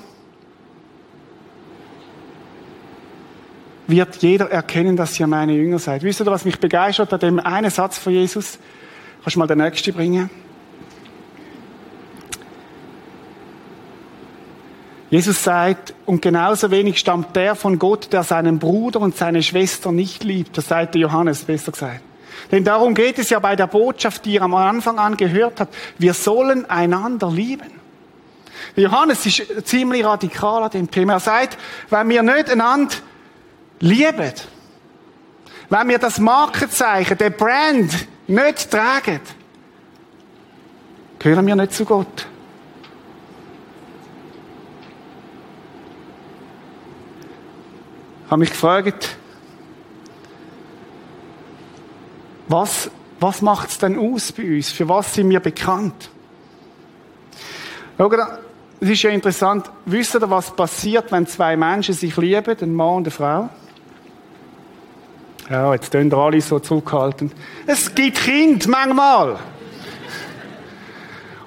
wird 3.88 4.22
jeder 4.22 4.48
erkennen, 4.48 4.96
dass 4.96 5.18
ihr 5.18 5.26
meine 5.26 5.54
Jünger 5.54 5.80
seid. 5.80 6.04
Wisst 6.04 6.20
ihr, 6.20 6.26
was 6.26 6.44
mich 6.44 6.60
begeistert 6.60 7.12
an 7.12 7.18
dem 7.18 7.40
einen 7.40 7.72
Satz 7.72 7.98
von 7.98 8.12
Jesus? 8.12 8.60
Kannst 9.24 9.34
du 9.34 9.40
mal 9.40 9.48
den 9.48 9.58
nächsten 9.58 9.92
bringen? 9.92 10.30
Jesus 15.10 15.42
sagt, 15.42 15.94
und 16.04 16.20
genauso 16.20 16.70
wenig 16.70 16.98
stammt 16.98 17.34
der 17.34 17.54
von 17.54 17.78
Gott, 17.78 18.12
der 18.12 18.22
seinen 18.24 18.58
Bruder 18.58 19.00
und 19.00 19.16
seine 19.16 19.42
Schwester 19.42 19.90
nicht 19.90 20.22
liebt. 20.22 20.58
Das 20.58 20.68
sagt 20.68 20.94
der 20.94 21.02
Johannes, 21.02 21.44
besser 21.44 21.72
gesagt. 21.72 22.02
Denn 22.52 22.64
darum 22.64 22.94
geht 22.94 23.18
es 23.18 23.30
ja 23.30 23.38
bei 23.38 23.56
der 23.56 23.66
Botschaft, 23.66 24.24
die 24.24 24.34
ihr 24.34 24.42
am 24.42 24.54
Anfang 24.54 24.98
an 24.98 25.16
gehört 25.16 25.60
habt. 25.60 25.74
Wir 25.98 26.14
sollen 26.14 26.68
einander 26.68 27.30
lieben. 27.30 27.78
Johannes 28.76 29.24
ist 29.26 29.66
ziemlich 29.66 30.04
radikal 30.04 30.62
an 30.62 30.70
dem 30.70 30.90
Thema. 30.90 31.14
Er 31.14 31.20
sagt, 31.20 31.58
wenn 31.90 32.08
wir 32.08 32.22
nicht 32.22 32.50
einander 32.50 32.94
lieben, 33.80 34.32
wenn 35.70 35.88
wir 35.88 35.98
das 35.98 36.18
Markenzeichen, 36.18 37.18
den 37.18 37.32
Brand 37.32 38.06
nicht 38.26 38.70
tragen, 38.70 39.20
gehören 41.18 41.46
wir 41.46 41.56
nicht 41.56 41.72
zu 41.72 41.84
Gott. 41.84 42.26
Habe 48.30 48.40
mich 48.40 48.50
gefragt, 48.50 49.16
was, 52.48 52.90
was 53.20 53.42
macht 53.42 53.70
es 53.70 53.78
denn 53.78 53.98
aus 53.98 54.32
bei 54.32 54.44
uns? 54.44 54.70
Für 54.70 54.88
was 54.88 55.14
sind 55.14 55.30
wir 55.30 55.40
bekannt? 55.40 56.10
Schau, 57.96 58.12
es 58.80 58.88
ist 58.88 59.02
ja 59.02 59.10
interessant. 59.10 59.70
Wisst 59.86 60.14
ihr, 60.14 60.30
was 60.30 60.54
passiert, 60.54 61.10
wenn 61.10 61.26
zwei 61.26 61.56
Menschen 61.56 61.94
sich 61.94 62.16
lieben, 62.16 62.56
ein 62.60 62.74
Mann 62.74 62.96
und 62.96 63.06
eine 63.06 63.10
Frau? 63.10 63.48
Ja, 65.50 65.72
jetzt 65.72 65.90
tun 65.90 66.12
alle 66.12 66.40
so 66.40 66.58
zurückhaltend. 66.58 67.32
Es 67.66 67.94
gibt 67.94 68.18
Kind 68.18 68.66
manchmal. 68.66 69.38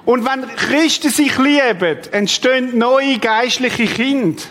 Und 0.04 0.24
wenn 0.24 0.46
Christen 0.56 1.10
sich 1.10 1.38
lieben, 1.38 1.98
entstehen 2.10 2.76
neue 2.76 3.18
geistliche 3.18 3.86
Kinder. 3.86 4.42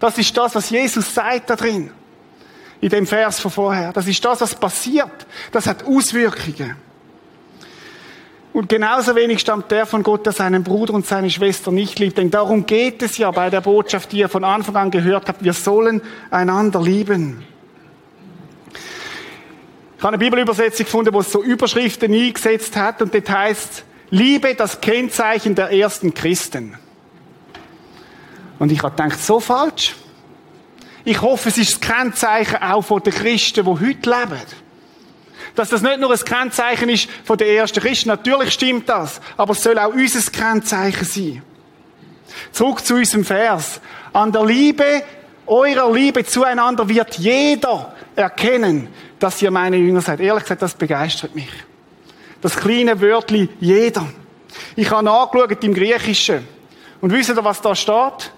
Das 0.00 0.18
ist 0.18 0.36
das, 0.36 0.54
was 0.54 0.70
Jesus 0.70 1.14
sagt 1.14 1.50
da 1.50 1.56
drin. 1.56 1.90
In 2.80 2.90
dem 2.90 3.06
Vers 3.06 3.40
von 3.40 3.50
vorher. 3.50 3.92
Das 3.92 4.06
ist 4.06 4.24
das, 4.24 4.40
was 4.40 4.54
passiert. 4.54 5.26
Das 5.50 5.66
hat 5.66 5.84
Auswirkungen. 5.84 6.76
Und 8.52 8.68
genauso 8.68 9.14
wenig 9.14 9.40
stammt 9.40 9.70
der 9.70 9.86
von 9.86 10.02
Gott, 10.02 10.26
der 10.26 10.32
seinen 10.32 10.64
Bruder 10.64 10.94
und 10.94 11.06
seine 11.06 11.30
Schwester 11.30 11.70
nicht 11.70 11.98
liebt. 11.98 12.18
Denn 12.18 12.30
darum 12.30 12.66
geht 12.66 13.02
es 13.02 13.18
ja 13.18 13.30
bei 13.30 13.50
der 13.50 13.60
Botschaft, 13.60 14.12
die 14.12 14.18
ihr 14.18 14.28
von 14.28 14.44
Anfang 14.44 14.76
an 14.76 14.90
gehört 14.90 15.28
habt. 15.28 15.44
Wir 15.44 15.52
sollen 15.52 16.02
einander 16.30 16.80
lieben. 16.80 17.44
Ich 19.96 20.02
habe 20.04 20.14
eine 20.14 20.18
Bibelübersetzung 20.18 20.86
gefunden, 20.86 21.12
wo 21.12 21.20
es 21.20 21.32
so 21.32 21.42
Überschriften 21.42 22.12
eingesetzt 22.12 22.76
hat 22.76 23.02
und 23.02 23.12
das 23.12 23.28
heißt, 23.28 23.84
Liebe, 24.10 24.54
das 24.54 24.80
Kennzeichen 24.80 25.54
der 25.54 25.70
ersten 25.72 26.14
Christen. 26.14 26.78
Und 28.58 28.72
ich 28.72 28.82
habe 28.82 28.96
gedacht, 28.96 29.20
so 29.22 29.40
falsch. 29.40 29.94
Ich 31.04 31.22
hoffe, 31.22 31.48
es 31.48 31.58
ist 31.58 31.72
das 31.72 31.80
Kennzeichen 31.80 32.56
auch 32.56 32.82
von 32.82 33.02
den 33.02 33.12
Christen, 33.12 33.64
die 33.64 33.70
heute 33.70 34.10
leben. 34.10 34.42
Dass 35.54 35.70
das 35.70 35.82
nicht 35.82 36.00
nur 36.00 36.12
ein 36.12 36.18
Kennzeichen 36.18 36.88
ist 36.88 37.08
von 37.24 37.38
den 37.38 37.48
ersten 37.48 37.80
Christen. 37.80 38.08
Natürlich 38.08 38.52
stimmt 38.52 38.88
das. 38.88 39.20
Aber 39.36 39.52
es 39.52 39.62
soll 39.62 39.78
auch 39.78 39.92
unser 39.92 40.30
Kennzeichen 40.30 41.04
sein. 41.04 41.42
Zurück 42.52 42.84
zu 42.84 42.94
unserem 42.94 43.24
Vers. 43.24 43.80
An 44.12 44.32
der 44.32 44.44
Liebe, 44.44 45.02
eurer 45.46 45.92
Liebe 45.92 46.24
zueinander 46.24 46.88
wird 46.88 47.14
jeder 47.14 47.94
erkennen, 48.14 48.88
dass 49.18 49.40
ihr 49.40 49.50
meine 49.50 49.76
Jünger 49.76 50.00
seid. 50.00 50.20
Ehrlich 50.20 50.44
gesagt, 50.44 50.62
das 50.62 50.74
begeistert 50.74 51.34
mich. 51.34 51.50
Das 52.40 52.56
kleine 52.56 53.00
Wörtli 53.00 53.48
jeder. 53.60 54.06
Ich 54.76 54.90
habe 54.90 55.04
nachgeschaut 55.04 55.64
im 55.64 55.74
Griechischen. 55.74 56.46
Und 57.00 57.12
wisst 57.12 57.30
ihr, 57.30 57.44
was 57.44 57.60
da 57.60 57.74
steht? 57.74 58.32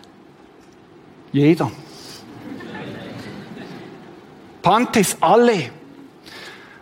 Jeder. 1.32 1.70
Pantes 4.62 5.16
alle. 5.20 5.70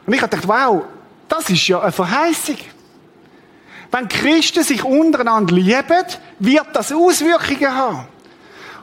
Und 0.07 0.14
ich 0.14 0.23
habe 0.23 0.31
gedacht, 0.31 0.49
wow, 0.49 0.85
das 1.28 1.50
ist 1.50 1.69
ja 1.69 1.81
eine 1.81 1.93
Verheißung. 1.93 2.57
Wenn 3.90 4.09
Christen 4.09 4.64
sich 4.64 4.85
untereinander 4.85 5.55
lieben, 5.55 6.05
wird 6.38 6.67
das 6.73 6.93
Auswirkungen 6.93 7.75
haben. 7.75 8.07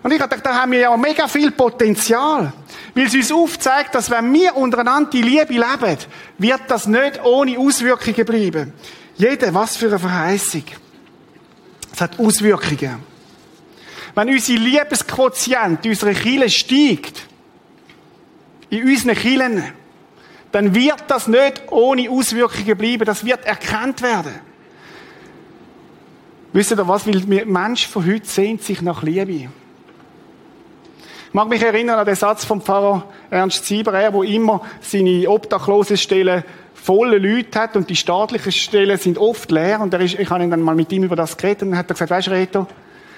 Und 0.02 0.12
ich 0.12 0.22
habe 0.22 0.30
gedacht, 0.30 0.46
da 0.46 0.62
haben 0.62 0.72
wir 0.72 0.80
ja 0.80 0.98
mega 0.98 1.28
viel 1.28 1.52
Potenzial. 1.52 2.54
Weil 2.94 3.06
es 3.08 3.16
uns 3.16 3.32
aufzeigt, 3.32 3.96
dass 3.96 4.10
wenn 4.10 4.32
wir 4.34 4.56
untereinander 4.56 5.10
die 5.10 5.22
Liebe 5.22 5.54
leben, 5.54 5.98
wird 6.38 6.62
das 6.68 6.86
nicht 6.88 7.24
ohne 7.24 7.58
Auswirkungen 7.58 8.26
bleiben. 8.26 8.74
Jeder, 9.16 9.54
was 9.54 9.78
für 9.78 9.88
eine 9.88 10.00
Verheißung. 10.00 10.64
Es 11.92 12.02
hat 12.02 12.20
Auswirkungen. 12.20 13.15
Wenn 14.16 14.30
unsere 14.30 14.60
Liebesquotient, 14.60 15.86
unsere 15.86 16.14
Kille 16.14 16.50
steigt, 16.50 17.28
in 18.70 18.84
unseren 18.84 19.16
Killen, 19.16 19.64
dann 20.52 20.74
wird 20.74 21.04
das 21.08 21.28
nicht 21.28 21.64
ohne 21.70 22.10
Auswirkungen 22.10 22.78
bleiben. 22.78 23.04
Das 23.04 23.26
wird 23.26 23.46
erkannt 23.46 24.02
werden. 24.02 24.34
Wisst 26.54 26.72
ihr 26.72 26.88
was? 26.88 27.06
Weil 27.06 27.30
wir 27.30 27.46
Menschen 27.46 27.92
von 27.92 28.06
heute 28.06 28.26
sehnt 28.26 28.64
sich 28.64 28.82
nach 28.82 29.04
Liebe. 29.04 29.50
Ich 31.28 31.34
mag 31.34 31.50
mich 31.50 31.62
erinnern 31.62 32.00
an 32.00 32.06
den 32.06 32.16
Satz 32.16 32.46
vom 32.46 32.62
Pfarrer 32.62 33.04
Ernst 33.30 33.66
Sieber, 33.66 34.00
er, 34.00 34.14
wo 34.14 34.24
immer 34.24 34.62
seine 34.80 35.30
Obdachlosenstellen 35.30 36.46
volle 36.74 37.18
Leute 37.18 37.60
hat 37.60 37.76
und 37.76 37.90
die 37.90 37.96
staatlichen 37.98 38.54
Stellen 38.54 38.98
sind 38.98 39.18
oft 39.18 39.52
leer. 39.52 39.82
Und 39.82 39.94
er 39.94 40.00
ist, 40.00 40.18
ich 40.18 40.30
habe 40.30 40.48
dann 40.48 40.62
mal 40.62 40.76
mit 40.76 40.94
ihm 40.94 41.04
über 41.04 41.18
das 41.18 41.36
geredet 41.36 41.64
und 41.64 41.78
hat 41.78 41.92
er 41.92 41.96
gesagt, 41.96 42.12
weißt 42.12 42.28
du, 42.28 42.32
Reto, 42.32 42.68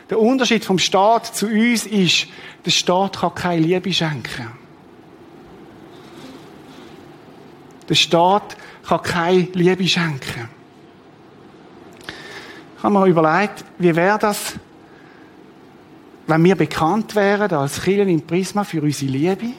der 0.10 0.20
Unterschied 0.20 0.64
vom 0.64 0.80
Staat 0.80 1.26
zu 1.26 1.48
uns 1.48 1.86
ist, 1.86 2.28
der 2.66 2.72
Staat 2.72 3.20
kann 3.20 3.36
keine 3.36 3.62
Liebe 3.62 3.92
schenken. 3.92 4.48
Der 7.90 7.96
Staat 7.96 8.58
kann 8.86 9.02
keine 9.02 9.48
Liebe 9.54 9.88
schenken. 9.88 10.50
Ich 12.78 12.84
habe 12.84 12.94
mir 12.94 13.06
überlegt, 13.08 13.66
wie 13.80 13.96
wäre 13.96 14.20
das, 14.20 14.54
wenn 16.28 16.44
wir 16.44 16.56
bekannt 16.56 17.16
wären 17.16 17.52
als 17.52 17.82
Kirchen 17.82 18.10
im 18.10 18.22
Prisma 18.22 18.64
für 18.64 18.82
unsere 18.82 19.12
Liebe? 19.12 19.54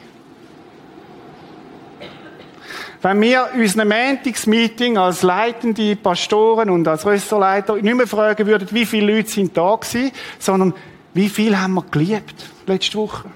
Wenn 3.00 3.20
wir 3.20 3.48
unseren 3.54 3.88
Montagsmeeting 3.88 4.98
als 4.98 5.22
leitende 5.22 5.94
Pastoren 5.94 6.68
und 6.68 6.88
als 6.88 7.06
Rösterleiter 7.06 7.76
nicht 7.76 7.94
mehr 7.94 8.08
fragen 8.08 8.46
würden, 8.46 8.68
wie 8.72 8.86
viele 8.86 9.14
Leute 9.14 9.30
sind 9.30 9.56
da 9.56 9.76
gewesen, 9.76 10.10
sondern 10.38 10.74
wie 11.14 11.28
viel 11.28 11.56
haben 11.56 11.74
wir 11.74 11.84
geliebt 11.90 12.50
letzte 12.66 12.98
Woche? 12.98 13.28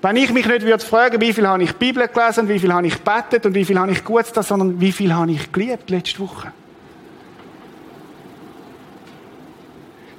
Wenn 0.00 0.16
ich 0.16 0.32
mich 0.32 0.46
nicht 0.46 0.62
würde 0.62 0.84
fragen, 0.84 1.20
wie 1.20 1.32
viel 1.32 1.46
habe 1.46 1.62
ich 1.62 1.74
Bibel 1.74 2.06
gelesen, 2.08 2.48
wie 2.48 2.58
viel 2.58 2.72
habe 2.72 2.86
ich 2.86 3.02
gebetet 3.02 3.44
und 3.44 3.54
wie 3.54 3.64
viel 3.64 3.78
habe 3.78 3.92
ich 3.92 4.04
gut 4.04 4.24
da, 4.32 4.42
sondern 4.42 4.80
wie 4.80 4.92
viel 4.92 5.12
habe 5.12 5.32
ich 5.32 5.52
geliebt 5.52 5.90
letzte 5.90 6.20
Woche? 6.20 6.52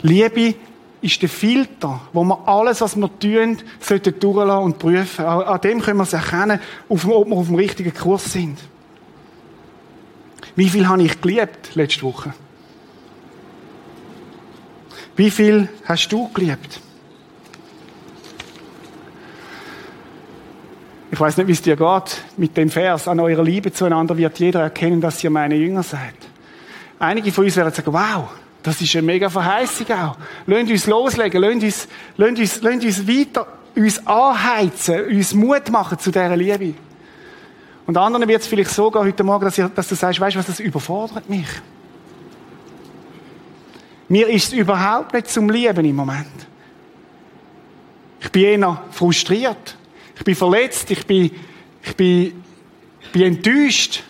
Liebe 0.02 0.56
ist 1.02 1.22
der 1.22 1.30
Filter, 1.30 2.02
wo 2.14 2.24
wir 2.24 2.48
alles, 2.48 2.82
was 2.82 2.96
wir 2.96 3.10
tun, 3.20 3.58
sollten 3.80 4.20
durchlassen 4.20 4.64
und 4.64 4.80
prüfen. 4.80 5.26
An 5.26 5.62
dem 5.62 5.82
können 5.82 5.98
wir 5.98 6.04
es 6.04 6.14
erkennen, 6.14 6.60
ob 6.90 7.06
wir 7.06 7.16
auf 7.16 7.48
dem 7.48 7.56
richtigen 7.56 7.94
Kurs 7.94 8.34
sind. 8.34 8.58
Wie 10.56 10.70
viel 10.70 10.88
habe 10.88 11.04
ich 11.04 11.22
geliebt 11.22 11.76
letzte 11.76 12.02
Woche? 12.02 12.34
Wie 15.16 15.30
viel 15.30 15.70
hast 15.86 16.10
du 16.10 16.30
geliebt? 16.34 16.80
Ich 21.12 21.20
weiß 21.20 21.38
nicht, 21.38 21.48
wie 21.48 21.54
es 21.54 21.62
dir 21.62 21.76
geht 21.76 22.22
mit 22.38 22.58
dem 22.58 22.70
Vers. 22.70 23.08
An 23.08 23.20
eurer 23.20 23.44
Liebe 23.44 23.72
zueinander 23.72 24.18
wird 24.18 24.40
jeder 24.40 24.62
erkennen, 24.62 25.02
dass 25.02 25.24
ihr 25.24 25.30
meine 25.30 25.56
Jünger 25.56 25.84
seid. 25.84 26.16
Einige 27.00 27.32
von 27.32 27.46
uns 27.46 27.56
werden 27.56 27.74
sagen, 27.74 27.94
wow, 27.94 28.30
das 28.68 28.82
ist 28.82 28.94
eine 28.98 29.04
mega 29.04 29.30
Verheißung 29.30 29.90
auch. 29.92 30.18
Lasst 30.46 30.70
uns 30.70 30.88
loslegen, 30.88 31.42
lasst 31.42 31.64
uns, 31.64 31.88
lasst 32.18 32.38
uns, 32.38 32.62
lasst 32.62 32.84
uns 32.84 33.08
weiter 33.08 33.48
uns 33.76 34.06
anheizen, 34.06 35.06
uns 35.06 35.34
Mut 35.34 35.70
machen 35.70 35.98
zu 35.98 36.12
dieser 36.12 36.36
Liebe. 36.36 36.74
Und 37.86 37.96
anderen 37.96 38.28
wird 38.28 38.42
es 38.42 38.48
vielleicht 38.48 38.72
so 38.72 38.92
gehen 38.92 39.04
heute 39.04 39.24
Morgen, 39.24 39.46
dass, 39.46 39.58
ihr, 39.58 39.70
dass 39.70 39.88
du 39.88 39.96
sagst, 39.96 40.20
weißt 40.20 40.36
du 40.36 40.40
was, 40.40 40.48
das 40.48 40.60
überfordert 40.60 41.30
mich. 41.30 41.48
Mir 44.10 44.28
ist 44.28 44.48
es 44.48 44.54
überhaupt 44.54 45.14
nicht 45.14 45.30
zum 45.30 45.50
Lieben 45.50 45.86
im 45.86 45.96
Moment. 45.96 46.28
Ich 48.20 48.30
bin 48.34 48.62
eher 48.62 48.84
frustriert. 48.92 49.78
Ich 50.18 50.26
bin 50.26 50.36
verletzt. 50.36 50.92
Ich 50.92 51.06
bin, 51.06 51.32
ich 51.84 51.96
bin, 51.96 52.44
ich 53.00 53.12
bin 53.14 53.22
enttäuscht. 53.22 54.04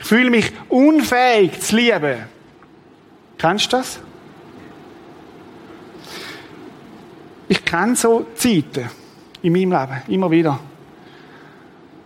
Ich 0.00 0.04
fühle 0.06 0.30
mich 0.30 0.52
unfähig 0.68 1.60
zu 1.60 1.76
lieben. 1.76 2.24
Kennst 3.38 3.72
du 3.72 3.76
das? 3.76 4.00
Ich 7.48 7.64
kenne 7.64 7.94
so 7.96 8.26
Zeiten 8.34 8.90
in 9.42 9.52
meinem 9.52 9.72
Leben, 9.72 10.02
immer 10.08 10.30
wieder, 10.30 10.58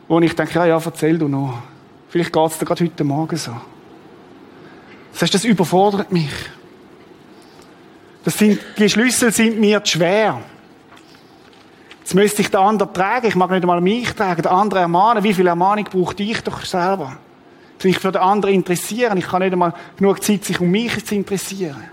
wo 0.08 0.18
ich 0.20 0.34
denke, 0.34 0.54
ja, 0.54 0.66
ja, 0.66 0.80
erzähl 0.84 1.16
du 1.16 1.28
noch. 1.28 1.62
Vielleicht 2.08 2.32
geht 2.32 2.46
es 2.46 2.58
dir 2.58 2.64
gerade 2.66 2.84
heute 2.84 3.04
Morgen 3.04 3.36
so. 3.36 3.52
Das 5.12 5.22
heißt, 5.22 5.34
das 5.34 5.44
überfordert 5.44 6.10
mich. 6.10 6.32
Das 8.24 8.36
sind, 8.36 8.60
die 8.78 8.88
Schlüssel 8.88 9.32
sind 9.32 9.60
mir 9.60 9.82
zu 9.84 9.92
schwer. 9.92 10.40
Jetzt 12.00 12.14
müsste 12.14 12.42
ich 12.42 12.50
den 12.50 12.60
anderen 12.60 12.92
tragen. 12.92 13.26
Ich 13.26 13.34
mag 13.34 13.50
nicht 13.50 13.62
einmal 13.62 13.80
mich 13.80 14.12
tragen. 14.12 14.42
Den 14.42 14.50
anderen 14.50 14.82
ermahnen. 14.82 15.24
Wie 15.24 15.34
viel 15.34 15.46
Ermahnung 15.46 15.84
braucht 15.84 16.20
ich 16.20 16.40
doch 16.42 16.64
selber? 16.64 17.18
Sich 17.78 17.98
für 17.98 18.12
den 18.12 18.20
anderen 18.20 18.54
interessieren. 18.54 19.18
Ich 19.18 19.26
kann 19.26 19.42
nicht 19.42 19.52
einmal 19.52 19.72
genug 19.96 20.22
Zeit, 20.22 20.44
sich 20.44 20.60
um 20.60 20.70
mich 20.70 21.04
zu 21.04 21.14
interessieren. 21.14 21.84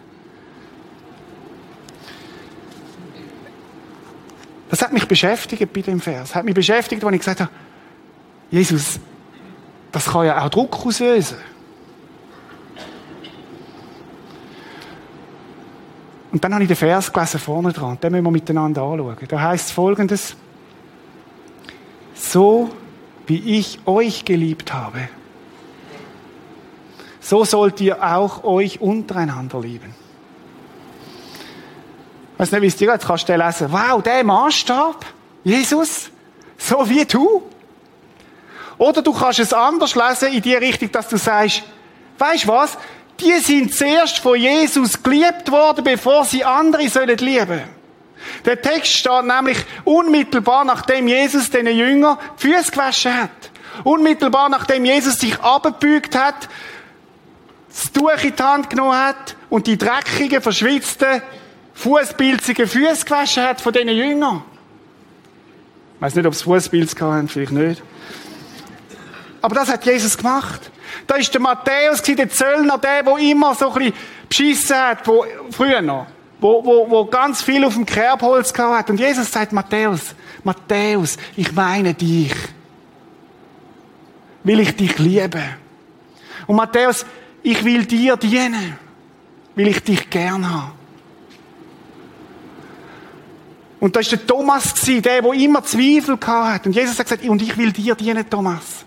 Das 4.69 4.81
hat 4.81 4.91
mich 4.91 5.07
beschäftigt 5.07 5.71
bei 5.71 5.81
dem 5.81 6.01
Vers. 6.01 6.29
Das 6.29 6.35
hat 6.35 6.45
mich 6.45 6.55
beschäftigt, 6.55 7.03
als 7.03 7.13
ich 7.13 7.19
gesagt 7.19 7.39
habe, 7.41 7.51
Jesus, 8.49 8.99
das 9.91 10.05
kann 10.05 10.25
ja 10.25 10.43
auch 10.43 10.49
Druck 10.49 10.85
auslösen. 10.85 11.37
Und 16.31 16.43
dann 16.43 16.53
habe 16.53 16.63
ich 16.63 16.67
den 16.67 16.75
Vers 16.75 17.13
gelesen 17.13 17.39
vorne 17.39 17.71
dran. 17.71 17.97
Den 18.01 18.11
müssen 18.11 18.25
wir 18.25 18.31
miteinander 18.31 18.81
anschauen. 18.81 19.15
Da 19.29 19.39
heißt 19.39 19.71
folgendes. 19.71 20.35
So 22.13 22.71
wie 23.27 23.57
ich 23.57 23.79
euch 23.85 24.25
geliebt 24.25 24.73
habe, 24.73 25.07
so 27.25 27.43
sollt 27.43 27.81
ihr 27.81 28.03
auch 28.03 28.43
euch 28.43 28.79
untereinander 28.79 29.59
lieben. 29.59 29.95
Ich 32.33 32.39
weiß 32.39 32.51
nicht, 32.51 32.61
wie 32.61 32.67
es 32.67 32.75
dir 32.75 32.91
jetzt 32.91 33.07
kannst 33.07 33.27
du 33.27 33.35
lesen. 33.35 33.71
Wow, 33.71 34.03
der 34.03 34.23
Maßstab, 34.23 35.03
Jesus, 35.43 36.11
so 36.55 36.87
wie 36.87 37.03
du. 37.03 37.41
Oder 38.77 39.01
du 39.01 39.11
kannst 39.11 39.39
es 39.39 39.53
anders 39.53 39.95
lesen 39.95 40.33
in 40.33 40.41
die 40.43 40.53
Richtung, 40.53 40.91
dass 40.91 41.07
du 41.07 41.17
sagst, 41.17 41.63
weißt 42.19 42.47
was? 42.47 42.77
Die 43.19 43.39
sind 43.39 43.73
zuerst 43.73 44.19
von 44.19 44.39
Jesus 44.39 45.01
geliebt 45.01 45.49
worden, 45.49 45.83
bevor 45.83 46.25
sie 46.25 46.43
andere 46.43 46.87
sollen 46.89 47.17
lieben. 47.17 47.63
Der 48.45 48.61
Text 48.61 48.91
steht 48.91 49.23
nämlich 49.23 49.57
unmittelbar 49.83 50.63
nachdem 50.63 51.07
Jesus 51.07 51.49
den 51.49 51.65
Jünger 51.65 52.19
die 52.37 52.51
Füße 52.51 52.69
gewaschen 52.69 53.17
hat. 53.17 53.31
Unmittelbar 53.83 54.49
nachdem 54.49 54.85
Jesus 54.85 55.15
sich 55.17 55.39
abgebeugt 55.39 56.15
hat, 56.15 56.49
das 57.75 57.91
Tuch 57.91 58.23
in 58.23 58.35
die 58.35 58.41
Hand 58.41 58.69
genommen 58.69 58.97
hat 58.97 59.35
und 59.49 59.67
die 59.67 59.77
dreckigen, 59.77 60.41
verschwitzten, 60.41 61.21
fußpilzigen 61.73 62.67
Füße 62.67 63.03
gewaschen 63.03 63.43
hat 63.43 63.59
von 63.59 63.73
diesen 63.73 63.89
Jüngern. 63.89 64.43
Ich 65.95 66.01
weiß 66.01 66.15
nicht, 66.15 66.25
ob 66.25 66.33
es 66.33 66.41
Fußpilz 66.43 66.95
hatten, 67.01 67.27
vielleicht 67.27 67.51
nicht. 67.51 67.83
Aber 69.41 69.55
das 69.55 69.69
hat 69.69 69.85
Jesus 69.85 70.17
gemacht. 70.17 70.71
Da 71.05 71.15
ist 71.15 71.33
der 71.33 71.41
Matthäus, 71.41 72.01
der 72.01 72.29
Zöllner, 72.29 72.77
der, 72.77 73.03
der 73.03 73.17
immer 73.17 73.53
so 73.55 73.71
ein 73.71 73.75
bisschen 73.75 73.93
beschissen 74.29 74.75
hat, 74.75 75.05
wo, 75.05 75.25
früher 75.51 75.81
noch, 75.81 76.07
wo, 76.39 76.63
wo, 76.63 76.89
wo 76.89 77.05
ganz 77.05 77.41
viel 77.41 77.63
auf 77.65 77.73
dem 77.73 77.85
Kerbholz 77.85 78.57
hat. 78.57 78.89
Und 78.89 78.99
Jesus 78.99 79.31
sagt, 79.31 79.51
Matthäus, 79.51 80.15
Matthäus, 80.43 81.17
ich 81.35 81.51
meine 81.51 81.93
dich. 81.93 82.33
Will 84.43 84.61
ich 84.61 84.75
dich 84.75 84.97
lieben. 84.97 85.43
Und 86.47 86.55
Matthäus, 86.55 87.05
ich 87.45 87.63
will 87.63 87.85
dir 87.85 88.17
dienen, 88.17 88.75
weil 89.55 89.67
ich 89.67 89.83
dich 89.83 90.09
gern 90.09 90.49
habe. 90.49 90.71
Und 93.79 93.95
da 93.95 93.99
ist 93.99 94.11
der 94.11 94.25
Thomas 94.25 94.73
der, 94.73 94.99
der 94.99 95.33
immer 95.33 95.63
Zweifel 95.63 96.17
hat. 96.25 96.65
Und 96.65 96.75
Jesus 96.75 96.97
hat 96.97 97.05
gesagt, 97.05 97.23
und 97.23 97.41
ich 97.43 97.55
will 97.55 97.71
dir 97.71 97.93
dienen, 97.93 98.27
Thomas. 98.27 98.83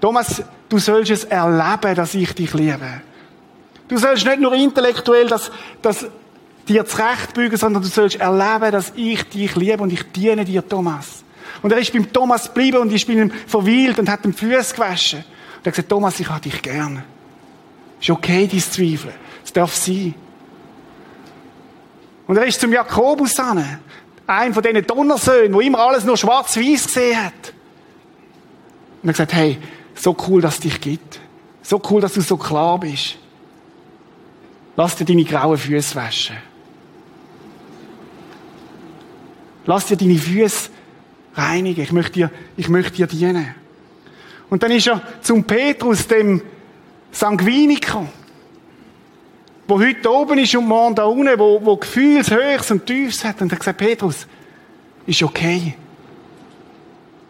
Thomas, 0.00 0.40
du 0.68 0.78
sollst 0.78 1.10
es 1.10 1.24
erleben, 1.24 1.96
dass 1.96 2.14
ich 2.14 2.32
dich 2.32 2.54
liebe. 2.54 3.02
Du 3.88 3.96
sollst 3.96 4.24
nicht 4.24 4.40
nur 4.40 4.54
intellektuell 4.54 5.26
das, 5.26 5.50
das 5.82 6.06
dir 6.68 6.86
zurechtbügen, 6.86 7.58
sondern 7.58 7.82
du 7.82 7.88
sollst 7.88 8.20
erleben, 8.20 8.70
dass 8.70 8.92
ich 8.94 9.24
dich 9.24 9.56
liebe 9.56 9.82
und 9.82 9.92
ich 9.92 10.12
diene 10.12 10.44
dir, 10.44 10.66
Thomas. 10.66 11.24
Und 11.60 11.72
er 11.72 11.78
ist 11.78 11.92
beim 11.92 12.12
Thomas 12.12 12.44
geblieben 12.44 12.78
und 12.78 12.92
ist 12.92 13.06
bei 13.06 13.14
ihm 13.14 13.32
verweilt 13.48 13.98
und 13.98 14.08
hat 14.08 14.24
ihm 14.24 14.32
Füße 14.32 14.74
gewaschen. 14.74 15.24
Und 15.64 15.68
er 15.68 15.70
hat 15.70 15.76
gesagt, 15.76 15.88
Thomas, 15.88 16.20
ich 16.20 16.28
habe 16.28 16.42
dich 16.42 16.60
gern. 16.60 17.02
Ist 17.98 18.10
okay, 18.10 18.46
dein 18.46 18.60
Zweifel. 18.60 19.14
Es 19.42 19.50
darf 19.50 19.74
sein. 19.74 20.14
Und 22.26 22.36
er 22.36 22.44
ist 22.44 22.60
zum 22.60 22.70
Jakobus 22.70 23.38
an, 23.38 23.80
ein 24.26 24.52
von 24.52 24.62
diesen 24.62 24.86
Donnersöhnen, 24.86 25.54
wo 25.54 25.60
immer 25.60 25.78
alles 25.78 26.04
nur 26.04 26.18
schwarz-weiß 26.18 26.84
gesehen 26.84 27.24
hat. 27.24 27.54
Und 29.02 29.08
er 29.08 29.08
hat 29.08 29.14
gesagt, 29.14 29.32
hey, 29.32 29.58
so 29.94 30.14
cool, 30.28 30.42
dass 30.42 30.56
es 30.56 30.60
dich 30.60 30.80
gibt. 30.82 31.18
So 31.62 31.80
cool, 31.88 32.02
dass 32.02 32.12
du 32.12 32.20
so 32.20 32.36
klar 32.36 32.78
bist. 32.78 33.16
Lass 34.76 34.96
dir 34.96 35.06
deine 35.06 35.24
grauen 35.24 35.56
Füße 35.56 35.94
waschen. 35.94 36.36
Lass 39.64 39.86
dir 39.86 39.96
deine 39.96 40.18
Füße 40.18 40.68
reinigen. 41.34 41.82
Ich 41.82 41.92
möchte 41.92 42.12
dir, 42.12 42.30
ich 42.58 42.68
möchte 42.68 42.96
dir 42.96 43.06
dienen. 43.06 43.54
Und 44.54 44.62
dann 44.62 44.70
ist 44.70 44.86
er 44.86 45.02
zum 45.20 45.42
Petrus, 45.42 46.06
dem 46.06 46.40
Sanguiniker, 47.10 48.06
wo 49.66 49.80
heute 49.80 50.08
oben 50.08 50.38
ist 50.38 50.54
und 50.54 50.68
morgen 50.68 50.94
da 50.94 51.06
unten, 51.06 51.36
wo, 51.40 51.60
wo 51.60 51.76
Gefühlshöchst 51.76 52.70
und 52.70 52.86
Tiefs 52.86 53.24
hat. 53.24 53.42
Und 53.42 53.50
er 53.50 53.58
gesagt, 53.58 53.78
Petrus, 53.78 54.28
ist 55.08 55.24
okay. 55.24 55.74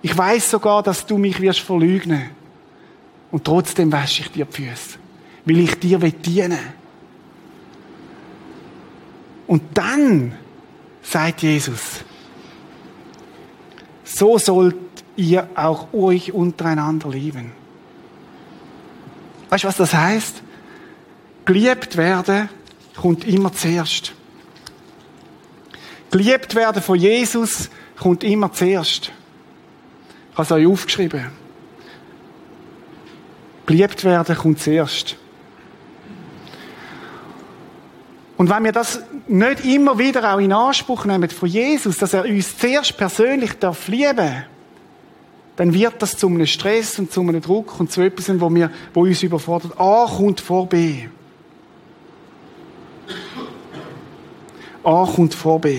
Ich 0.03 0.15
weiß 0.15 0.51
sogar, 0.51 0.83
dass 0.83 1.07
du 1.07 1.17
mich 1.17 1.41
wirst 1.41 1.61
verleugnen. 1.61 2.29
Und 3.31 3.43
trotzdem 3.43 3.91
wasche 3.91 4.21
ich 4.21 4.31
dir 4.31 4.45
die 4.45 4.63
Füße. 4.63 4.99
Weil 5.47 5.61
ich 5.61 5.79
dir 5.79 5.99
dienen 6.01 6.51
will. 6.51 6.59
Und 9.47 9.63
dann 9.73 10.35
sagt 11.01 11.41
Jesus, 11.41 12.05
so 14.05 14.37
sollt 14.37 14.77
ihr 15.17 15.49
auch 15.55 15.93
euch 15.93 16.33
untereinander 16.33 17.09
lieben. 17.11 17.53
Weißt 19.51 19.65
du, 19.65 19.69
was 19.69 19.77
das 19.77 19.95
heißt? 19.95 20.43
Geliebt 21.45 21.97
werden 21.97 22.49
kommt 22.97 23.25
immer 23.25 23.53
zuerst. 23.53 24.13
Geliebt 26.11 26.55
werden 26.55 26.83
von 26.83 26.99
Jesus 26.99 27.71
kommt 27.99 28.25
immer 28.25 28.53
zuerst. 28.53 29.13
Ich 30.33 30.39
habe 30.39 30.43
es 30.43 30.53
euch 30.53 30.67
aufgeschrieben. 30.67 31.27
Geliebt 33.67 34.05
werden 34.05 34.37
kommt 34.37 34.61
zuerst. 34.61 35.17
Und 38.37 38.51
wenn 38.51 38.65
wir 38.65 38.73
das 38.73 39.01
nicht 39.29 39.65
immer 39.65 39.99
wieder 39.99 40.35
auch 40.35 40.39
in 40.39 40.53
Anspruch 40.53 41.05
nehmen 41.05 41.31
von 41.31 41.49
Jesus, 41.49 41.99
dass 41.99 42.15
er 42.15 42.25
uns 42.25 42.59
zuerst 42.59 42.97
persönlich 42.97 43.53
darf 43.55 43.89
lieben 43.89 44.45
dann 45.57 45.73
wird 45.73 46.03
das 46.03 46.17
zu 46.17 46.27
einem 46.27 46.47
Stress 46.47 46.99
und 46.99 47.13
zu 47.13 47.21
einem 47.21 47.41
Druck 47.41 47.79
und 47.79 47.91
zu 47.91 48.01
etwas, 48.01 48.29
wo, 48.41 48.53
wir, 48.53 48.71
wo 48.93 49.03
uns 49.03 49.23
überfordert. 49.23 49.79
A 49.79 50.07
kommt 50.07 50.41
vor 50.41 50.69
B. 50.69 51.05
A 54.83 55.07
kommt 55.07 55.35
vor 55.35 55.61
B. 55.61 55.79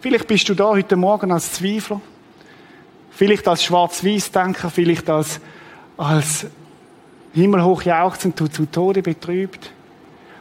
Vielleicht 0.00 0.26
bist 0.26 0.48
du 0.48 0.54
da 0.54 0.68
heute 0.68 0.96
Morgen 0.96 1.30
als 1.30 1.52
Zweifler. 1.52 2.00
Vielleicht 3.10 3.46
als 3.46 3.62
Schwarz-Weiß-Denker, 3.64 4.70
vielleicht 4.70 5.08
als, 5.10 5.40
als 5.96 6.46
himmelhoch 7.32 7.82
jauchzend 7.82 8.40
und 8.40 8.52
zu 8.52 8.66
Tode 8.66 9.02
betrübt. 9.02 9.72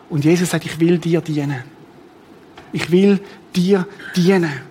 Und 0.10 0.26
Jesus 0.26 0.50
sagt, 0.50 0.66
ich 0.66 0.80
will 0.80 0.98
dir 0.98 1.22
dienen. 1.22 1.64
Ich 2.72 2.90
will 2.90 3.20
dir 3.56 3.88
dienen. 4.16 4.69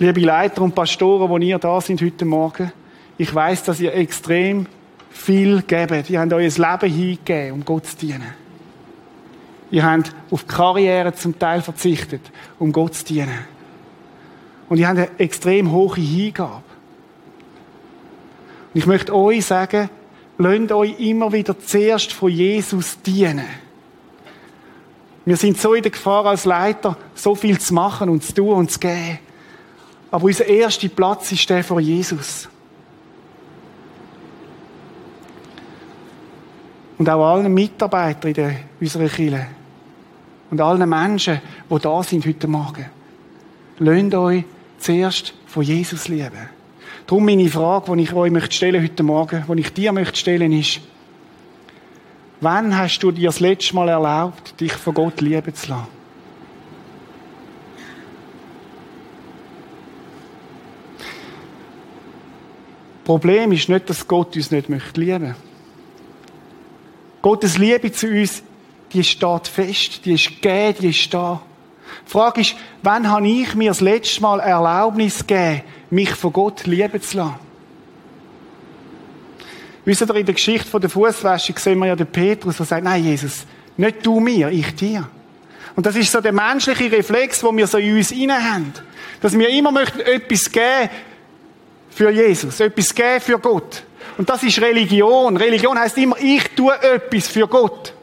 Liebe 0.00 0.20
Leiter 0.22 0.62
und 0.62 0.74
Pastoren, 0.74 1.40
die 1.40 1.50
ihr 1.50 1.58
da 1.60 1.80
sind 1.80 2.02
heute 2.02 2.24
Morgen, 2.24 2.72
ich 3.16 3.32
weiß, 3.32 3.62
dass 3.62 3.78
ihr 3.78 3.94
extrem 3.94 4.66
viel 5.08 5.62
gebt. 5.62 6.10
Ihr 6.10 6.20
habt 6.20 6.32
euer 6.32 6.40
Leben 6.40 6.92
hingegeben, 6.92 7.52
um 7.52 7.64
Gott 7.64 7.86
zu 7.86 7.98
dienen. 7.98 8.34
Ihr 9.70 9.84
habt 9.88 10.12
auf 10.32 10.48
Karriere 10.48 11.14
zum 11.14 11.38
Teil 11.38 11.62
verzichtet, 11.62 12.22
um 12.58 12.72
Gott 12.72 12.96
zu 12.96 13.04
dienen. 13.04 13.38
Und 14.68 14.78
ihr 14.78 14.88
habt 14.88 14.98
eine 14.98 15.10
extrem 15.18 15.70
hohe 15.70 15.94
Hingabe. 15.94 16.64
Und 18.74 18.80
ich 18.80 18.86
möchte 18.86 19.14
euch 19.14 19.46
sagen, 19.46 19.90
lasst 20.38 20.72
euch 20.72 20.98
immer 20.98 21.32
wieder 21.32 21.56
zuerst 21.56 22.12
von 22.12 22.30
Jesus 22.30 23.00
dienen. 23.00 23.46
Wir 25.24 25.36
sind 25.36 25.56
so 25.56 25.72
in 25.72 25.84
der 25.84 25.92
Gefahr 25.92 26.26
als 26.26 26.46
Leiter, 26.46 26.96
so 27.14 27.36
viel 27.36 27.60
zu 27.60 27.72
machen 27.74 28.08
und 28.08 28.24
zu 28.24 28.34
tun 28.34 28.56
und 28.56 28.72
zu 28.72 28.80
geben. 28.80 29.20
Aber 30.14 30.26
unser 30.26 30.46
erster 30.46 30.88
Platz 30.88 31.32
ist 31.32 31.50
der 31.50 31.64
vor 31.64 31.80
Jesus. 31.80 32.48
Und 36.96 37.10
auch 37.10 37.32
allen 37.32 37.52
Mitarbeitern 37.52 38.28
in 38.28 38.34
der, 38.34 38.56
unserer 38.80 39.08
Kirche. 39.08 39.48
Und 40.52 40.60
allen 40.60 40.88
Menschen, 40.88 41.40
die 41.68 41.78
da 41.80 42.00
sind 42.04 42.24
heute 42.26 42.46
Morgen. 42.46 42.84
Lasst 43.80 44.14
euch 44.14 44.44
zuerst 44.78 45.34
von 45.48 45.64
Jesus 45.64 46.06
lieben. 46.06 46.48
Darum 47.08 47.24
meine 47.24 47.48
Frage, 47.48 47.96
die 47.96 48.04
ich 48.04 48.12
euch 48.12 48.30
möchte 48.30 48.54
stellen 48.54 48.84
heute 48.84 49.02
Morgen, 49.02 49.44
die 49.48 49.62
ich 49.62 49.72
dir 49.72 49.90
möchte 49.90 50.16
stellen, 50.16 50.52
ist, 50.52 50.78
wann 52.40 52.78
hast 52.78 53.00
du 53.00 53.10
dir 53.10 53.30
das 53.30 53.40
letzte 53.40 53.74
Mal 53.74 53.88
erlaubt, 53.88 54.60
dich 54.60 54.74
von 54.74 54.94
Gott 54.94 55.20
lieben 55.20 55.52
zu 55.56 55.70
lassen? 55.70 56.03
Problem 63.04 63.52
ist 63.52 63.68
nicht, 63.68 63.88
dass 63.90 64.08
Gott 64.08 64.34
uns 64.34 64.50
nicht 64.50 64.68
möchte 64.68 65.00
lieben. 65.00 65.34
Gottes 67.20 67.58
Liebe 67.58 67.92
zu 67.92 68.08
uns, 68.08 68.42
die 68.92 69.04
steht 69.04 69.48
fest, 69.48 70.04
die 70.04 70.14
ist 70.14 70.28
gegeben, 70.28 70.78
die 70.80 70.90
ist 70.90 71.12
da. 71.12 71.42
Die 72.06 72.10
Frage 72.10 72.40
ist, 72.40 72.56
wann 72.82 73.10
habe 73.10 73.28
ich 73.28 73.54
mir 73.54 73.70
das 73.70 73.80
letzte 73.80 74.22
Mal 74.22 74.40
Erlaubnis 74.40 75.26
gegeben, 75.26 75.62
mich 75.90 76.10
von 76.10 76.32
Gott 76.32 76.66
lieben 76.66 77.00
zu 77.00 77.18
lassen? 77.18 77.34
Wisst 79.84 80.00
ihr, 80.00 80.14
in 80.14 80.24
der 80.24 80.34
Geschichte 80.34 80.80
der 80.80 80.88
Fußwäsche 80.88 81.52
sehen 81.58 81.78
wir 81.78 81.86
ja 81.88 81.96
den 81.96 82.06
Petrus, 82.06 82.56
der 82.56 82.66
sagt, 82.66 82.84
nein, 82.84 83.04
Jesus, 83.04 83.44
nicht 83.76 84.04
du 84.04 84.18
mir, 84.18 84.48
ich 84.48 84.74
dir. 84.74 85.08
Und 85.76 85.84
das 85.84 85.96
ist 85.96 86.10
so 86.10 86.20
der 86.20 86.32
menschliche 86.32 86.90
Reflex, 86.90 87.42
wo 87.42 87.54
wir 87.54 87.66
so 87.66 87.78
in 87.78 87.96
uns 87.96 88.12
inne 88.12 88.34
haben. 88.34 88.72
Dass 89.20 89.36
wir 89.36 89.48
immer 89.48 89.72
möchten 89.72 90.00
etwas 90.00 90.50
geben 90.50 90.90
für 91.94 92.10
Jesus, 92.10 92.58
etwas 92.60 92.94
geben 92.94 93.20
für 93.20 93.38
Gott. 93.38 93.84
Und 94.18 94.28
das 94.28 94.42
ist 94.42 94.60
Religion. 94.60 95.36
Religion 95.36 95.78
heißt 95.78 95.96
immer, 95.98 96.16
ich 96.18 96.48
tue 96.54 96.74
etwas 96.82 97.28
für 97.28 97.46
Gott. 97.46 97.94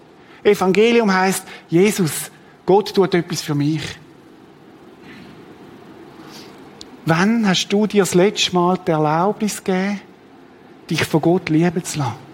Evangelium 0.44 1.14
heißt, 1.14 1.46
Jesus, 1.70 2.32
Gott 2.66 2.94
tut 2.96 3.14
etwas 3.14 3.42
für 3.42 3.54
mich. 3.54 3.82
Wann 7.06 7.48
hast 7.48 7.68
du 7.68 7.86
dir 7.86 8.04
das 8.04 8.14
letzte 8.14 8.56
Mal 8.56 8.78
die 8.88 8.92
Erlaubnis 8.92 9.64
gegeben, 9.64 10.02
dich 10.90 11.04
von 11.04 11.22
Gott 11.22 11.50
lieben 11.50 11.84
zu 11.84 12.00
lassen? 12.00 12.32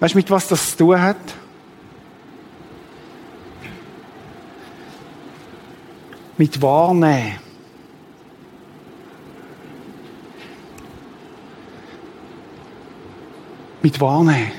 Weißt 0.00 0.14
du, 0.14 0.18
mit 0.18 0.30
was 0.30 0.46
das 0.48 0.72
zu 0.72 0.84
tun 0.84 1.00
hat? 1.00 1.16
Mit 6.36 6.60
Wahrnehmen. 6.62 7.47
Mit 13.82 14.00
Wahrnehmen. 14.00 14.52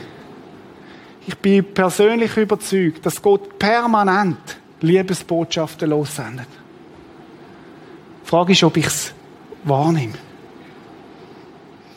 Ich 1.27 1.38
bin 1.38 1.73
persönlich 1.73 2.36
überzeugt, 2.38 3.05
dass 3.05 3.21
Gott 3.21 3.60
permanent 3.60 4.58
Liebesbotschaften 4.82 5.89
lossendet. 5.89 6.47
Die 8.23 8.27
Frage 8.27 8.53
ist, 8.53 8.63
ob 8.63 8.77
ich 8.77 8.86
es 8.86 9.13
wahrnehme. 9.63 10.13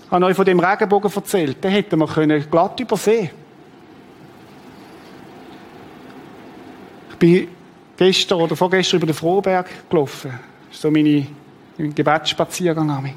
Ich 0.05 0.11
habe 0.11 0.27
euch 0.27 0.37
von 0.37 0.45
dem 0.45 0.61
Regenbogen 0.61 1.11
erzählt. 1.15 1.63
Den 1.65 1.71
hätten 1.71 1.99
wir 1.99 2.41
glatt 2.41 2.79
übersehen 2.81 3.31
Ich 7.11 7.17
bin 7.17 7.49
gestern 7.97 8.41
oder 8.41 8.57
vorgestern 8.57 8.99
über 8.99 9.07
den 9.07 9.15
Frohberg 9.15 9.89
gelaufen. 9.89 10.33
Das 10.67 10.77
ist 10.77 10.83
so 10.83 10.91
meine, 10.91 11.27
mein 11.79 11.95
Gebetsspaziergang. 11.95 13.15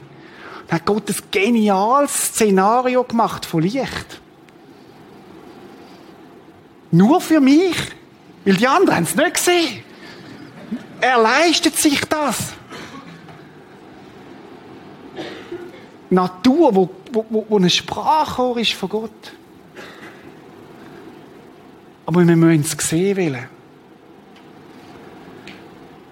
Und 0.66 0.72
hat 0.72 0.86
Gott 0.86 1.10
ein 1.10 1.16
geniales 1.32 2.12
Szenario 2.12 3.04
gemacht 3.04 3.46
von 3.46 3.62
Licht. 3.62 4.22
Nur 6.92 7.22
für 7.22 7.40
mich. 7.40 7.76
Weil 8.46 8.56
die 8.56 8.68
anderen 8.68 8.96
haben 8.96 9.04
es 9.04 9.16
nicht 9.16 9.34
gesehen. 9.34 9.84
Er 11.02 11.20
leistet 11.20 11.76
sich 11.76 12.02
das. 12.06 12.54
Natur, 16.10 16.76
wo, 16.76 16.90
wo, 17.12 17.46
wo 17.50 17.58
ein 17.58 17.70
Sprachrohr 17.70 18.58
ist 18.58 18.74
von 18.74 18.90
Gott. 18.90 19.34
Aber 22.06 22.26
wir 22.26 22.36
müssen 22.36 22.62
es 22.62 22.88
sehen 22.88 23.18
wollen. 23.18 23.50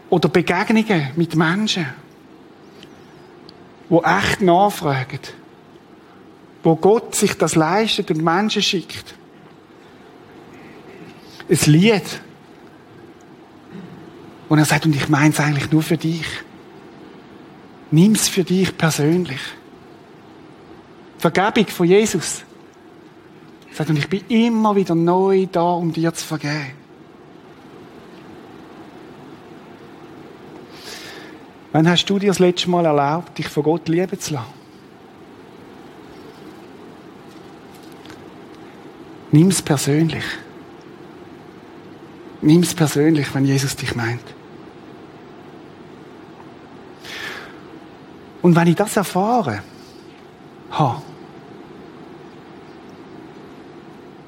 Oder 0.09 0.29
Begegnungen 0.29 1.11
mit 1.15 1.35
Menschen, 1.35 1.87
die 3.99 4.05
echt 4.05 4.41
nachfragen. 4.41 5.19
Wo 6.63 6.75
Gott 6.75 7.15
sich 7.15 7.37
das 7.37 7.55
leistet 7.55 8.09
und 8.11 8.23
Menschen 8.23 8.61
schickt. 8.61 9.15
Ein 11.49 11.59
Lied, 11.65 12.21
wo 14.47 14.55
er 14.55 14.65
sagt, 14.65 14.85
und 14.85 14.95
ich 14.95 15.09
meine 15.09 15.33
es 15.33 15.39
eigentlich 15.39 15.71
nur 15.71 15.83
für 15.83 15.97
dich. 15.97 16.25
Nimm 17.91 18.13
es 18.13 18.29
für 18.29 18.43
dich 18.43 18.77
persönlich. 18.77 19.41
Vergebung 21.17 21.67
von 21.67 21.87
Jesus. 21.87 22.43
Er 23.69 23.75
sagt, 23.75 23.89
und 23.89 23.97
ich 23.97 24.07
bin 24.07 24.25
immer 24.29 24.75
wieder 24.75 24.95
neu 24.95 25.47
da, 25.51 25.73
um 25.73 25.91
dir 25.91 26.13
zu 26.13 26.25
vergeben. 26.25 26.82
Wann 31.73 31.89
hast 31.89 32.05
du 32.05 32.19
dir 32.19 32.27
das 32.27 32.37
letzte 32.37 32.69
Mal 32.69 32.85
erlaubt, 32.85 33.37
dich 33.37 33.49
von 33.49 33.63
Gott 33.63 33.89
lieben 33.89 34.19
zu 34.19 34.35
lassen? 34.35 34.53
Nimm 39.31 39.47
es 39.47 39.59
persönlich. 39.59 40.23
Nimm 42.43 42.61
es 42.61 42.75
persönlich, 42.75 43.33
wenn 43.33 43.45
Jesus 43.45 43.75
dich 43.75 43.95
meint. 43.95 44.21
Und 48.43 48.55
wenn 48.55 48.67
ich 48.67 48.75
das 48.75 48.95
erfahre, 48.95 49.63
ha, 50.77 51.01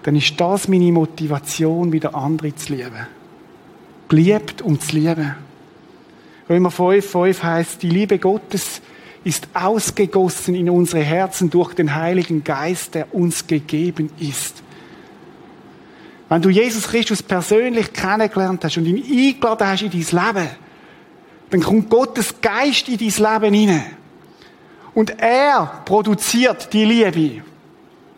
dann 0.01 0.15
ist 0.15 0.39
das 0.39 0.67
meine 0.67 0.91
Motivation, 0.91 1.91
wieder 1.91 2.15
andere 2.15 2.55
zu 2.55 2.73
lieben. 2.73 3.05
Geliebt, 4.10 4.63
um 4.63 4.79
zu 4.79 4.95
lieben. 4.95 5.36
Römer 6.47 6.69
5, 6.69 7.10
5 7.10 7.43
heißt, 7.43 7.81
die 7.81 7.89
Liebe 7.89 8.19
Gottes 8.19 8.81
ist 9.23 9.47
ausgegossen 9.55 10.53
in 10.53 10.69
unsere 10.69 11.01
Herzen 11.01 11.49
durch 11.49 11.73
den 11.73 11.95
Heiligen 11.95 12.43
Geist, 12.43 12.93
der 12.93 13.13
uns 13.15 13.47
gegeben 13.47 14.12
ist. 14.19 14.62
Wenn 16.29 16.41
du 16.43 16.49
Jesus 16.49 16.88
Christus 16.88 17.23
persönlich 17.23 17.91
kennengelernt 17.91 18.63
hast 18.63 18.77
und 18.77 18.86
ihn 18.86 18.97
eingeladen 18.97 19.67
hast 19.67 19.81
in 19.81 19.91
dein 19.91 20.36
Leben, 20.36 20.49
dann 21.49 21.62
kommt 21.62 21.89
Gottes 21.89 22.36
Geist 22.39 22.89
in 22.89 22.97
dein 22.97 23.41
Leben 23.41 23.53
hinein. 23.55 23.86
Und 24.93 25.19
er 25.19 25.81
produziert 25.86 26.71
die 26.71 26.86
Liebe. 26.86 27.43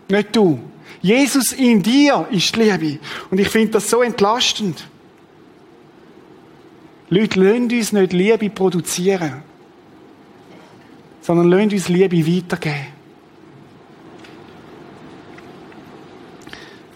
Nicht 0.09 0.35
du. 0.35 0.59
Jesus 1.01 1.53
in 1.53 1.81
dir 1.81 2.27
ist 2.29 2.55
die 2.55 2.63
Liebe. 2.63 2.99
Und 3.31 3.39
ich 3.39 3.47
finde 3.47 3.73
das 3.73 3.89
so 3.89 4.01
entlastend. 4.01 4.85
Leute, 7.09 7.39
lasst 7.39 7.71
uns 7.71 7.93
nicht 7.93 8.11
Liebe 8.11 8.49
produzieren, 8.49 9.41
sondern 11.21 11.49
lasst 11.49 11.73
uns 11.73 11.87
Liebe 11.87 12.17
weitergeben. 12.17 12.87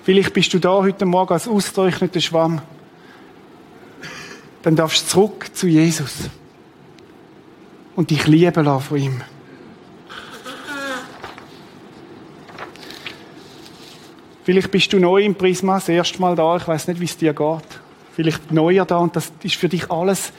Vielleicht 0.04 0.34
bist 0.34 0.54
du 0.54 0.60
da 0.60 0.71
heute 0.71 1.06
Morgen 1.06 1.34
als 1.34 1.47
ausgetrockneter 1.47 2.19
Schwamm. 2.19 2.62
Dann 4.63 4.76
darfst 4.76 5.04
du 5.04 5.08
zurück 5.08 5.50
zu 5.54 5.67
Jesus 5.67 6.30
und 7.95 8.10
dich 8.10 8.28
lieben 8.28 8.65
lassen 8.65 8.84
von 8.84 8.97
ihm. 8.97 9.21
Vielleicht 14.43 14.71
bist 14.71 14.91
du 14.91 15.00
neu 15.00 15.24
im 15.24 15.36
Prisma, 15.36 15.76
das 15.76 15.88
erste 15.88 16.19
Mal 16.19 16.36
da, 16.36 16.58
ich 16.58 16.67
weiß 16.67 16.88
nicht, 16.88 17.00
wie 17.00 17.06
es 17.06 17.15
dir 17.15 17.34
geht. 17.34 17.81
Vielleicht 18.22 18.52
neuer 18.52 18.86
da 18.86 18.98
und 18.98 19.16
das 19.16 19.32
ist 19.42 19.56
für 19.56 19.68
dich 19.68 19.90
alles, 19.90 20.32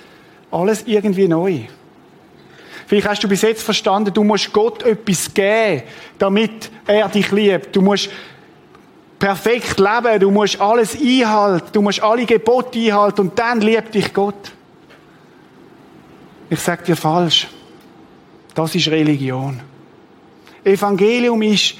alles 0.52 0.84
irgendwie 0.86 1.26
neu. 1.26 1.62
Vielleicht 2.86 3.08
hast 3.08 3.24
du 3.24 3.28
bis 3.28 3.42
jetzt 3.42 3.64
verstanden, 3.64 4.14
du 4.14 4.22
musst 4.22 4.52
Gott 4.52 4.84
etwas 4.84 5.34
geben, 5.34 5.82
damit 6.16 6.70
er 6.86 7.08
dich 7.08 7.32
liebt. 7.32 7.74
Du 7.74 7.82
musst 7.82 8.08
perfekt 9.18 9.80
leben, 9.80 10.20
du 10.20 10.30
musst 10.30 10.60
alles 10.60 10.94
einhalten, 10.94 11.70
du 11.72 11.82
musst 11.82 12.00
alle 12.00 12.24
Gebote 12.24 12.78
einhalten 12.78 13.22
und 13.22 13.36
dann 13.36 13.60
liebt 13.60 13.96
dich 13.96 14.14
Gott. 14.14 14.52
Ich 16.48 16.60
sag 16.60 16.84
dir 16.84 16.96
falsch. 16.96 17.48
Das 18.54 18.76
ist 18.76 18.86
Religion. 18.86 19.58
Evangelium 20.62 21.42
ist, 21.42 21.74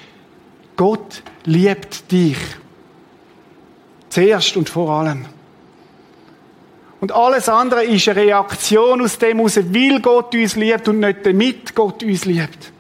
Gott 0.75 1.23
liebt 1.45 2.11
dich. 2.11 2.39
Zuerst 4.09 4.57
und 4.57 4.69
vor 4.69 4.91
allem. 4.91 5.27
Und 7.03 7.11
alles 7.11 7.49
andere 7.49 7.83
ist 7.83 8.09
eine 8.09 8.21
Reaktion 8.21 9.03
aus 9.03 9.19
dem 9.19 9.39
heraus, 9.39 9.57
weil 9.57 10.01
Gott 10.01 10.37
uns 10.37 10.55
liebt 10.55 10.87
und 10.87 11.01
nicht 11.01 11.27
damit 11.27 11.75
Gott 11.75 12.05
uns 12.05 12.25
liebt. 12.25 12.71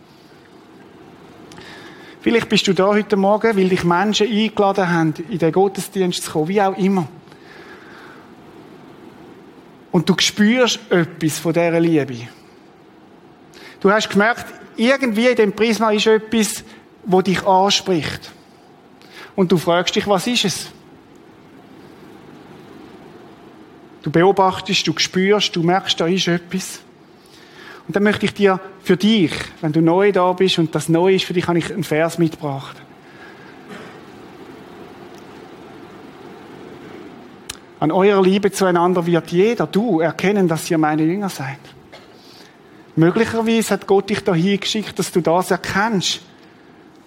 Vielleicht 2.21 2.49
bist 2.49 2.69
du 2.69 2.73
da 2.73 2.87
heute 2.87 3.17
Morgen, 3.17 3.57
weil 3.57 3.69
dich 3.69 3.83
Menschen 3.83 4.29
eingeladen 4.29 4.89
haben, 4.89 5.15
in 5.29 5.39
den 5.39 5.51
Gottesdienst 5.51 6.23
zu 6.23 6.31
kommen, 6.31 6.47
wie 6.47 6.63
auch 6.63 6.79
immer. 6.79 7.09
Und 9.91 10.09
du 10.09 10.15
spürst 10.17 10.79
etwas 10.89 11.41
von 11.41 11.53
dieser 11.53 11.81
Liebe. 11.81 12.29
Du 13.81 13.91
hast 13.91 14.09
gemerkt, 14.09 14.47
irgendwie 14.77 15.27
in 15.27 15.35
dem 15.35 15.53
Prisma 15.53 15.91
ist 15.91 16.07
etwas, 16.07 16.63
wo 17.03 17.23
dich 17.23 17.45
anspricht. 17.45 18.31
Und 19.35 19.51
du 19.51 19.57
fragst 19.57 19.97
dich, 19.97 20.07
was 20.07 20.29
ist 20.29 20.45
es? 20.45 20.69
Du 24.03 24.11
beobachtest, 24.11 24.87
du 24.87 24.93
spürst, 24.97 25.55
du 25.55 25.63
merkst, 25.63 26.01
da 26.01 26.07
ist 26.07 26.29
etwas. 26.29 26.81
Und 27.87 27.97
dann 27.97 28.03
möchte 28.03 28.27
ich 28.27 28.35
dir 28.35 28.61
für 28.83 28.97
dich, 28.97 29.33
wenn 29.61 29.73
du 29.73 29.81
neu 29.81 30.13
da 30.13 30.33
bist 30.33 30.59
und 30.59 30.75
das 30.75 30.89
neu 30.89 31.15
ist 31.15 31.25
für 31.25 31.33
dich, 31.33 31.47
habe 31.47 31.59
ich 31.59 31.73
einen 31.73 31.85
Vers 31.85 32.19
mitgebracht. 32.19 32.77
An 37.79 37.91
eurer 37.91 38.23
Liebe 38.23 38.53
zueinander 38.53 39.07
wird 39.07 39.33
jeder, 39.33 39.67
du, 39.67 40.01
erkennen, 40.01 40.47
dass 40.47 40.71
ihr 40.71 40.79
meine 40.79 41.03
Jünger 41.03 41.29
seid. 41.29 41.59
Möglicherweise 42.95 43.71
hat 43.71 43.87
Gott 43.87 44.11
dich 44.11 44.23
da 44.23 44.35
hingeschickt, 44.35 44.99
dass 44.99 45.11
du 45.11 45.21
das 45.21 45.51
erkennst, 45.51 46.21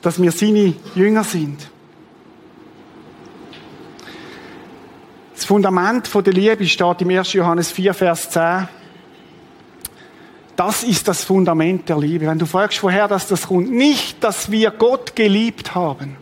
dass 0.01 0.21
wir 0.21 0.31
seine 0.31 0.73
Jünger 0.95 1.23
sind. 1.23 1.69
Das 5.35 5.43
Fundament 5.43 6.09
der 6.13 6.33
Liebe 6.33 6.65
steht 6.65 7.01
im 7.01 7.09
1. 7.09 7.33
Johannes 7.33 7.69
4, 7.69 7.93
Vers 7.93 8.29
10. 8.29 8.69
Das 10.55 10.83
ist 10.83 11.09
das 11.09 11.25
Fundament 11.25 11.89
der 11.89 11.97
Liebe. 11.97 12.27
Wenn 12.27 12.39
du 12.39 12.45
fragst, 12.45 12.81
woher 12.81 13.09
das, 13.09 13.27
das 13.27 13.47
kommt, 13.47 13.69
nicht, 13.69 14.23
dass 14.23 14.49
wir 14.49 14.71
Gott 14.71 15.13
geliebt 15.15 15.75
haben, 15.75 16.15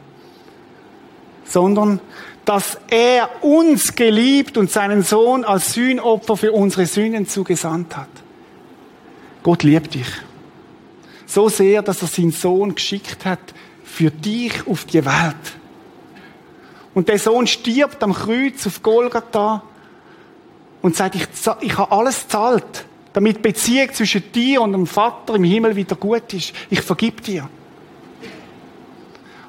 sondern 1.46 2.00
dass 2.44 2.80
er 2.90 3.30
uns 3.44 3.94
geliebt 3.94 4.58
und 4.58 4.72
seinen 4.72 5.04
Sohn 5.04 5.46
als 5.46 5.74
Sühnopfer 5.74 6.36
für 6.36 6.52
unsere 6.52 6.88
Sünden 6.88 7.28
zugesandt 7.28 7.96
hat. 7.96 8.10
Gott 9.44 9.62
liebt 9.62 9.94
dich. 9.94 10.08
So 11.28 11.50
sehr, 11.50 11.84
dass 11.84 12.02
er 12.02 12.08
seinen 12.08 12.32
Sohn 12.32 12.74
geschickt 12.74 13.26
hat 13.26 13.40
für 13.84 14.10
dich 14.10 14.66
auf 14.68 14.86
die 14.86 15.06
Welt. 15.06 15.63
Und 16.94 17.10
der 17.10 17.20
Sohn 17.20 17.48
stirbt 17.48 18.04
am 18.04 18.14
Kreuz 18.14 18.68
auf 18.68 18.84
Golgatha 18.84 19.64
und 20.82 20.96
sagt, 20.96 21.16
ich, 21.16 21.28
ich 21.62 21.78
habe 21.78 21.92
alles 21.92 22.28
zahlt 22.28 22.86
damit 23.14 23.38
die 23.38 23.42
Beziehung 23.42 23.94
zwischen 23.94 24.32
dir 24.32 24.62
und 24.62 24.74
dem 24.74 24.88
Vater 24.88 25.36
im 25.36 25.44
Himmel 25.44 25.76
wieder 25.76 25.96
gut 25.96 26.34
ist. 26.34 26.52
Ich 26.70 26.82
vergib 26.82 27.24
dir. 27.24 27.48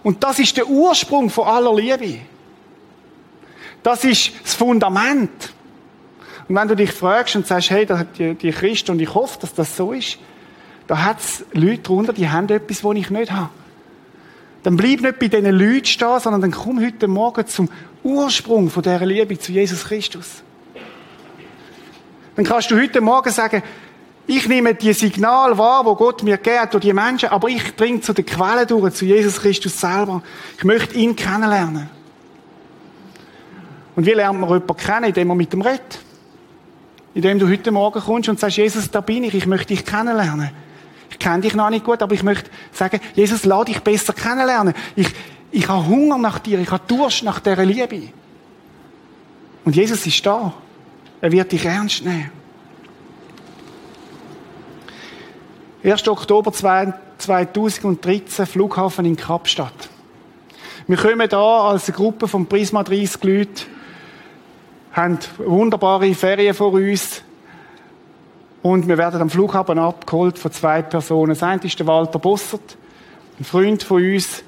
Und 0.03 0.23
das 0.23 0.39
ist 0.39 0.57
der 0.57 0.69
Ursprung 0.69 1.31
von 1.31 1.49
aller 1.49 1.75
Liebe. 1.75 2.19
Das 3.83 4.05
ist 4.05 4.33
das 4.43 4.55
Fundament. 4.55 5.53
Und 6.47 6.57
wenn 6.57 6.69
du 6.69 6.77
dich 6.77 6.93
fragst 6.93 7.37
und 7.37 7.47
sagst, 7.47 7.71
hey, 7.71 7.87
da 7.87 7.99
hat 7.99 8.19
die, 8.19 8.35
die 8.35 8.51
Christen 8.51 8.93
und 8.93 9.01
ich 9.01 9.15
hoffe, 9.15 9.39
dass 9.41 9.55
das 9.55 9.75
so 9.75 9.93
ist, 9.93 10.19
da 10.87 11.03
hat 11.03 11.21
es 11.21 11.45
Leute 11.53 11.79
drunter, 11.79 12.13
die 12.13 12.29
haben 12.29 12.49
etwas, 12.51 12.85
was 12.85 12.97
ich 12.97 13.09
nicht 13.09 13.33
habe. 13.33 13.49
Dann 14.65 14.79
bleib 14.79 15.03
nicht 15.03 15.19
bei 15.19 15.29
diesen 15.29 15.51
Leuten 15.51 15.85
stehen, 15.85 16.21
sondern 16.21 16.41
dann 16.41 16.51
komm 16.51 16.83
heute 16.83 17.07
Morgen 17.07 17.47
zum 17.47 17.69
Ursprung 18.03 18.71
von 18.71 18.83
dieser 18.83 19.05
Liebe 19.05 19.39
zu 19.39 19.53
Jesus 19.53 19.85
Christus. 19.85 20.43
Dann 22.35 22.47
kannst 22.47 22.71
du 22.71 22.81
heute 22.81 23.03
Morgen 23.03 23.31
sagen, 23.31 23.63
ich 24.27 24.49
nehme 24.49 24.75
die 24.75 24.95
Signal 24.95 25.59
wahr, 25.59 25.85
wo 25.85 25.95
Gott 25.95 26.23
mir 26.23 26.39
gibt 26.39 26.73
durch 26.73 26.83
die 26.83 26.95
Menschen, 26.95 27.29
aber 27.29 27.49
ich 27.49 27.77
dringe 27.77 28.01
zu 28.01 28.15
der 28.15 28.25
Quelle 28.25 28.65
durch, 28.65 28.95
zu 28.95 29.05
Jesus 29.05 29.39
Christus 29.39 29.79
selber. 29.79 30.23
Ich 30.57 30.65
möchte 30.65 30.95
ihn 30.95 31.15
kennenlernen. 31.15 31.91
Und 33.95 34.07
wie 34.07 34.13
lernt 34.13 34.41
man 34.41 34.49
jemanden 34.49 34.77
kennen, 34.79 35.05
indem 35.05 35.29
man 35.29 35.37
mit 35.37 35.53
ihm 35.53 35.61
redet? 35.61 35.99
Indem 37.13 37.39
du 37.39 37.51
heute 37.51 37.71
Morgen 37.71 38.01
kommst 38.01 38.31
und 38.31 38.41
sagst, 38.41 38.57
Jesus, 38.57 38.91
da 38.91 39.03
bin 39.03 39.25
ich, 39.25 39.35
ich 39.35 39.47
möchte 39.47 39.75
dich 39.75 39.85
kennenlernen. 39.85 40.64
Ich 41.15 41.21
kenne 41.21 41.43
dich 41.43 41.55
noch 41.55 41.71
nicht 41.71 41.85
gut, 41.85 42.03
aber 42.03 42.13
ich 42.13 42.25
möchte 42.25 42.51
sagen, 42.73 42.99
Jesus, 43.15 43.45
lade 43.45 43.67
dich 43.67 43.81
besser 43.81 44.13
kennenlernen. 44.13 44.75
Ich, 44.97 45.09
ich 45.53 45.69
habe 45.69 45.87
Hunger 45.87 46.19
nach 46.19 46.41
dir, 46.41 46.59
ich 46.59 46.73
habe 46.73 46.83
Durst 46.89 47.23
nach 47.23 47.39
dieser 47.39 47.65
Liebe. 47.65 48.09
Und 49.65 49.77
Jesus 49.77 50.05
ist 50.07 50.27
da. 50.27 50.53
Er 51.21 51.31
wird 51.31 51.53
dich 51.53 51.65
ernst 51.65 52.05
nehmen. 52.05 52.33
1. 55.85 56.09
Oktober 56.09 56.53
2013, 56.53 58.47
Flughafen 58.47 59.05
in 59.05 59.17
Kapstadt. 59.17 59.89
Wir 60.89 60.97
kommen 60.97 61.29
da 61.29 61.69
als 61.69 61.89
eine 61.89 61.97
Gruppe 61.97 62.27
von 62.27 62.47
Prisma 62.47 62.83
30 62.83 63.23
Leute, 63.23 63.65
haben 64.93 65.19
wunderbare 65.39 66.13
Ferien 66.15 66.55
vor 66.55 66.73
uns 66.73 67.23
und 68.65 68.89
wir 68.89 68.97
werden 68.97 69.21
am 69.21 69.29
Flughafen 69.29 69.79
abgeholt 69.79 70.39
von 70.39 70.51
zwei 70.51 70.81
Personen. 70.81 71.33
Das 71.33 71.43
eine 71.43 71.63
ist 71.63 71.79
der 71.79 71.87
Walter 71.87 72.19
Bossert, 72.19 72.79
ein 73.39 73.45
Freund 73.45 73.83
von 73.83 74.03
uns, 74.03 74.43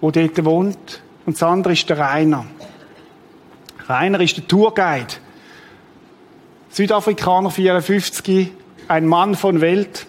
der 0.00 0.10
dort 0.10 0.44
wohnt, 0.46 1.02
und 1.26 1.34
das 1.34 1.42
andere 1.42 1.74
ist 1.74 1.86
der 1.90 1.98
Rainer. 1.98 2.46
Rainer 3.88 4.20
ist 4.20 4.38
der 4.38 4.48
Tourguide. 4.48 5.12
Südafrikaner 6.70 7.50
54, 7.50 8.52
ein 8.88 9.06
Mann 9.06 9.34
von 9.34 9.60
Welt, 9.60 10.06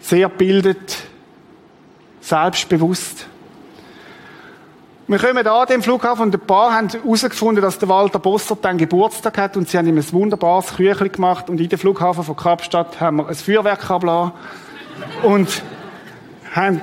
sehr 0.00 0.28
bildet, 0.28 0.96
selbstbewusst. 2.20 3.28
Wir 5.10 5.18
kommen 5.18 5.42
da 5.42 5.62
an 5.62 5.66
dem 5.66 5.82
Flughafen 5.82 6.26
und 6.26 6.34
ein 6.36 6.40
paar 6.40 6.72
haben 6.72 6.88
herausgefunden, 6.88 7.60
dass 7.60 7.80
der 7.80 7.88
Walter 7.88 8.20
Bossert 8.20 8.64
dann 8.64 8.78
Geburtstag 8.78 9.38
hat 9.38 9.56
und 9.56 9.68
sie 9.68 9.76
haben 9.76 9.88
ihm 9.88 9.96
ein 9.96 10.12
wunderbares 10.12 10.76
Küchli 10.76 11.08
gemacht 11.08 11.50
und 11.50 11.60
in 11.60 11.68
den 11.68 11.80
Flughafen 11.80 12.22
von 12.22 12.36
Kapstadt 12.36 13.00
haben 13.00 13.16
wir 13.16 13.26
ein 13.26 13.34
Feuerwerk 13.34 13.90
abgelassen 13.90 14.30
und 15.24 15.62
haben 16.54 16.80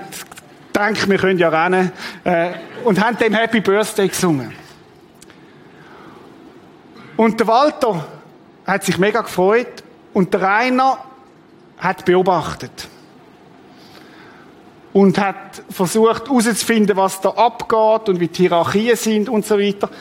gedacht, 0.74 1.10
wir 1.10 1.18
können 1.18 1.40
ja 1.40 1.48
rennen 1.48 1.94
äh, 2.26 2.50
und 2.84 3.02
haben 3.02 3.18
dem 3.18 3.34
Happy 3.34 3.62
Birthday 3.62 4.10
gesungen. 4.10 4.52
Und 7.16 7.40
der 7.40 7.48
Walter 7.48 8.08
hat 8.66 8.84
sich 8.84 8.98
mega 8.98 9.22
gefreut 9.22 9.86
und 10.12 10.34
der 10.34 10.42
Rainer 10.42 10.98
hat 11.78 12.04
beobachtet 12.04 12.90
und 14.98 15.20
hat 15.20 15.62
versucht 15.70 16.28
herauszufinden, 16.28 16.98
was 16.98 17.22
da 17.22 17.30
abgeht 17.30 18.10
und 18.10 18.20
wie 18.20 18.30
die 18.30 18.48
Hierarchien 18.48 18.96
sind 18.96 19.30
und 19.30 19.46
so 19.46 19.60
weiter. 19.60 19.92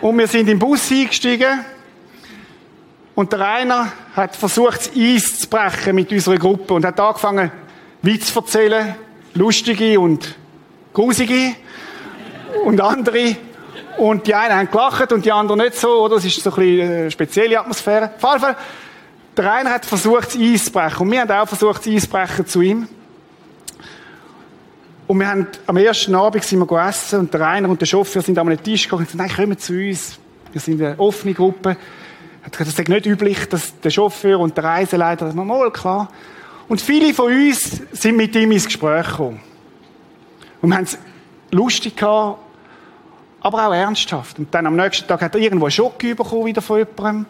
Und 0.00 0.16
wir 0.16 0.28
sind 0.28 0.48
im 0.48 0.60
Bus 0.60 0.92
eingestiegen 0.92 1.64
und 3.16 3.32
der 3.32 3.40
Rainer 3.40 3.90
hat 4.14 4.36
versucht, 4.36 4.78
das 4.78 4.90
Eis 4.96 5.40
zu 5.40 5.48
brechen 5.48 5.96
mit 5.96 6.12
unserer 6.12 6.36
Gruppe 6.36 6.74
und 6.74 6.84
hat 6.84 7.00
angefangen, 7.00 7.50
Witz 8.02 8.32
zu 8.32 8.38
erzählen, 8.38 8.94
lustige 9.34 9.98
und 9.98 10.32
grusige 10.92 11.56
und 12.64 12.80
andere. 12.80 13.34
Und 13.96 14.28
die 14.28 14.34
einen 14.36 14.54
haben 14.54 14.70
gelacht 14.70 15.12
und 15.12 15.24
die 15.24 15.32
anderen 15.32 15.58
nicht 15.58 15.74
so, 15.74 16.04
oder? 16.04 16.18
Es 16.18 16.24
ist 16.24 16.40
so 16.40 16.54
eine 16.54 17.10
spezielle 17.10 17.58
Atmosphäre. 17.58 18.12
Auf 18.16 18.30
jeden 18.30 18.40
Fall, 18.40 18.56
der 19.36 19.44
Rainer 19.44 19.70
hat 19.70 19.84
versucht, 19.84 20.28
das 20.28 20.40
Eis 20.40 20.66
zu 20.66 20.70
brechen. 20.70 21.02
Und 21.02 21.10
wir 21.10 21.22
haben 21.22 21.30
auch 21.32 21.48
versucht, 21.48 21.84
das 21.84 21.92
Eis 21.92 22.02
zu 22.02 22.10
brechen 22.10 22.46
zu 22.46 22.60
ihm. 22.60 22.88
Und 25.08 25.18
wir 25.20 25.26
haben, 25.26 25.46
am 25.66 25.76
ersten 25.78 26.14
Abend 26.14 26.44
sind 26.44 26.58
wir 26.58 26.66
gegessen 26.66 27.20
und 27.20 27.32
der 27.32 27.40
Rainer 27.40 27.70
und 27.70 27.80
der 27.80 27.86
Chauffeur 27.86 28.20
sind 28.20 28.38
an 28.38 28.46
einem 28.46 28.62
Tisch 28.62 28.84
gegangen 28.84 29.00
und 29.00 29.10
gesagt, 29.10 29.30
nein, 29.30 29.36
kommen 29.36 29.58
zu 29.58 29.72
uns. 29.72 30.18
Wir 30.52 30.60
sind 30.60 30.82
eine 30.82 31.00
offene 31.00 31.32
Gruppe. 31.32 31.78
Das 32.50 32.68
ist 32.68 32.88
nicht 32.88 33.06
üblich, 33.06 33.48
dass 33.48 33.80
der 33.80 33.88
Chauffeur 33.88 34.38
und 34.38 34.54
der 34.54 34.64
Reiseleiter, 34.64 35.24
das 35.24 35.34
mal 35.34 35.70
klar. 35.70 36.10
Und 36.68 36.82
viele 36.82 37.14
von 37.14 37.32
uns 37.32 37.80
sind 37.92 38.18
mit 38.18 38.36
ihm 38.36 38.52
ins 38.52 38.66
Gespräch 38.66 39.06
gekommen. 39.06 39.40
Und 40.60 40.68
wir 40.68 40.76
haben 40.76 40.84
es 40.84 40.98
lustig 41.52 41.96
gehabt, 41.96 42.40
aber 43.40 43.66
auch 43.66 43.72
ernsthaft. 43.72 44.38
Und 44.38 44.54
dann 44.54 44.66
am 44.66 44.76
nächsten 44.76 45.08
Tag 45.08 45.22
hat 45.22 45.34
er 45.34 45.40
irgendwo 45.40 45.64
einen 45.66 45.72
Schock 45.72 45.98
bekommen 45.98 46.44
wieder 46.44 46.60
von 46.60 46.80
jemandem. 46.80 47.20
Und 47.20 47.26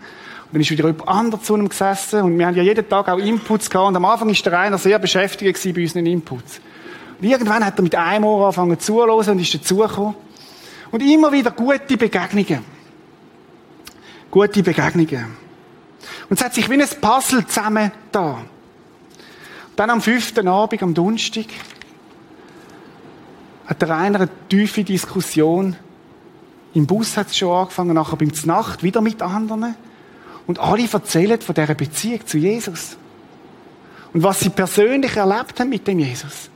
dann 0.53 0.61
ist 0.63 0.71
wieder 0.73 0.85
jemand 0.85 1.09
anderes 1.09 1.45
zu 1.45 1.57
ihm 1.57 1.69
gesessen. 1.69 2.23
Und 2.23 2.39
wir 2.41 2.45
haben 2.45 2.57
ja 2.57 2.63
jeden 2.65 2.89
Tag 2.89 3.09
auch 3.09 3.19
Inputs 3.19 3.71
gehabt. 3.71 3.89
Und 3.89 3.97
am 3.97 4.05
Anfang 4.05 4.31
ist 4.31 4.45
der 4.45 4.53
Rainer 4.53 4.79
sehr 4.79 4.99
beschäftigt 4.99 5.63
bei 5.63 5.83
unseren 5.83 6.07
Inputs. 6.07 6.61
Und 7.21 7.27
irgendwann 7.27 7.65
hat 7.65 7.79
er 7.79 7.83
mit 7.83 7.95
einem 7.95 8.25
Ohr 8.25 8.47
angefangen 8.47 8.79
zuzuhören 8.79 9.31
und 9.31 9.41
ist 9.41 9.55
dazugekommen. 9.55 10.15
Und 10.91 11.03
immer 11.03 11.33
wieder 11.33 11.51
gute 11.51 11.97
Begegnungen. 11.97 12.65
Gute 14.31 14.63
Begegnungen. 14.63 15.37
Und 16.29 16.39
es 16.39 16.45
hat 16.45 16.55
sich 16.55 16.69
wie 16.71 16.81
ein 16.81 16.89
Puzzle 17.01 17.47
zusammen 17.47 17.91
da. 18.13 18.39
Dann 19.77 19.91
am 19.91 20.01
fünften 20.01 20.47
Abend, 20.49 20.83
am 20.83 20.95
Donnerstag, 20.95 21.47
hat 23.67 23.83
der 23.83 23.91
Rainer 23.91 24.21
eine 24.21 24.29
tiefe 24.49 24.85
Diskussion. 24.85 25.77
Im 26.75 26.87
Bus 26.87 27.17
hat 27.17 27.29
es 27.29 27.37
schon 27.37 27.53
angefangen, 27.53 27.95
nachher 27.95 28.17
beim 28.17 28.33
Nacht 28.45 28.83
wieder 28.83 29.01
mit 29.01 29.21
anderen. 29.23 29.75
Und 30.47 30.59
alle 30.59 30.89
erzählen 30.91 31.41
von 31.41 31.55
dieser 31.55 31.75
Beziehung 31.75 32.27
zu 32.27 32.39
Jesus. 32.39 32.97
Und 34.13 34.23
was 34.23 34.41
sie 34.41 34.51
persönlich 34.51 35.17
erlebt 35.17 35.61
haben 35.61 35.69
mit 35.69 35.87
dem 35.87 35.99
Jesus. 35.99 36.51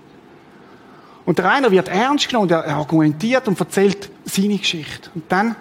Und 1.25 1.39
der 1.39 1.51
eine 1.51 1.71
wird 1.71 1.89
ernst 1.89 2.29
genommen, 2.29 2.51
er 2.51 2.67
argumentiert 2.69 3.47
und 3.47 3.59
erzählt 3.59 4.11
seine 4.25 4.59
Geschichte. 4.59 5.11
Und 5.15 5.25
dann, 5.29 5.55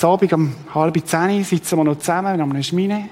am 0.00 0.10
Abend 0.10 0.32
um 0.32 0.54
halb 0.74 1.06
zehn, 1.06 1.44
sitzen 1.44 1.78
wir 1.78 1.84
noch 1.84 1.98
zusammen 1.98 2.40
an 2.40 2.50
einem 2.50 2.62
Schmine. 2.62 3.08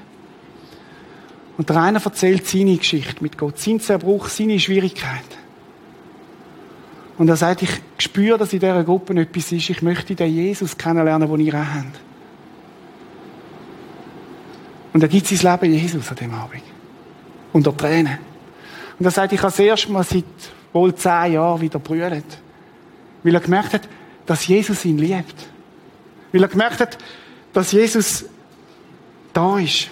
Und 1.57 1.69
der 1.69 1.77
eine 1.77 2.03
erzählt 2.03 2.47
seine 2.47 2.77
Geschichte 2.77 3.23
mit 3.23 3.39
Gott, 3.39 3.59
seinen 3.59 3.81
Zerbruch, 3.81 4.29
seine 4.29 4.59
Schwierigkeit. 4.59 5.25
Und 7.17 7.29
er 7.29 7.37
sagt, 7.37 7.63
ich 7.63 7.71
spüre, 7.99 8.39
dass 8.39 8.53
in 8.53 8.59
dieser 8.59 8.83
Gruppe 8.83 9.15
etwas 9.15 9.53
ist. 9.53 9.71
Ich 9.71 9.83
möchte 9.83 10.15
den 10.15 10.35
Jesus 10.35 10.77
kennenlernen, 10.77 11.29
den 11.29 11.41
ihr 11.41 11.55
auch 11.55 11.59
habt. 11.59 12.01
Und 14.93 15.03
er 15.03 15.09
gibt 15.09 15.27
sein 15.27 15.53
Leben 15.53 15.75
Jesus 15.75 16.09
an 16.11 16.17
dem 16.17 16.35
Abend. 16.35 16.63
Unter 17.53 17.77
Tränen. 17.77 18.19
Und 18.99 19.05
er 19.05 19.11
sagt, 19.13 19.33
ich 19.33 19.39
habe 19.39 19.51
das 19.51 19.59
erste 19.59 19.93
Mal 19.93 20.03
seit 20.03 20.25
wohl 20.75 20.95
zehn 20.95 21.33
Jahre 21.33 21.63
wieder 21.63 21.79
brüllt. 21.79 22.25
Weil 23.23 23.35
er 23.35 23.41
gemerkt 23.41 23.73
hat, 23.73 23.89
dass 24.27 24.47
Jesus 24.47 24.85
ihn 24.85 24.99
liebt. 24.99 25.35
Weil 26.33 26.43
er 26.43 26.49
gemerkt 26.49 26.81
hat, 26.81 26.99
dass 27.55 27.73
Jesus 27.73 28.27
da 29.33 29.59
ist. 29.59 29.89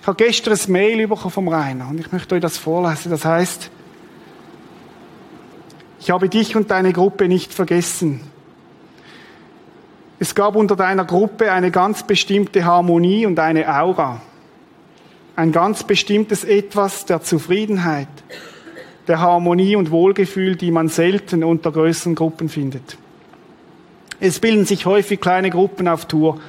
Ich 0.00 0.06
habe 0.06 0.16
gestern 0.16 0.54
ein 0.54 0.72
Mail 0.72 1.06
bekommen 1.06 1.30
vom 1.30 1.48
Rainer 1.48 1.88
und 1.88 2.00
ich 2.00 2.10
möchte 2.12 2.34
euch 2.34 2.40
das 2.40 2.58
vorlesen. 2.58 3.10
Das 3.10 3.24
heißt, 3.24 3.70
ich 6.00 6.10
habe 6.10 6.28
dich 6.28 6.56
und 6.56 6.70
deine 6.70 6.92
Gruppe 6.92 7.28
nicht 7.28 7.52
vergessen. 7.54 8.20
Es 10.18 10.34
gab 10.34 10.56
unter 10.56 10.74
deiner 10.74 11.04
Gruppe 11.04 11.52
eine 11.52 11.70
ganz 11.70 12.02
bestimmte 12.02 12.64
Harmonie 12.64 13.26
und 13.26 13.38
eine 13.38 13.72
Aura. 13.80 14.20
Ein 15.36 15.52
ganz 15.52 15.84
bestimmtes 15.84 16.42
Etwas 16.42 17.04
der 17.04 17.22
Zufriedenheit 17.22 18.08
der 19.08 19.20
Harmonie 19.20 19.74
und 19.74 19.90
Wohlgefühl, 19.90 20.54
die 20.54 20.70
man 20.70 20.88
selten 20.88 21.42
unter 21.42 21.72
größeren 21.72 22.14
Gruppen 22.14 22.48
findet. 22.48 22.98
Es 24.20 24.38
bilden 24.38 24.66
sich 24.66 24.84
häufig 24.84 25.20
kleine 25.20 25.50
Gruppen 25.50 25.88
auf 25.88 26.06
Tour, 26.06 26.40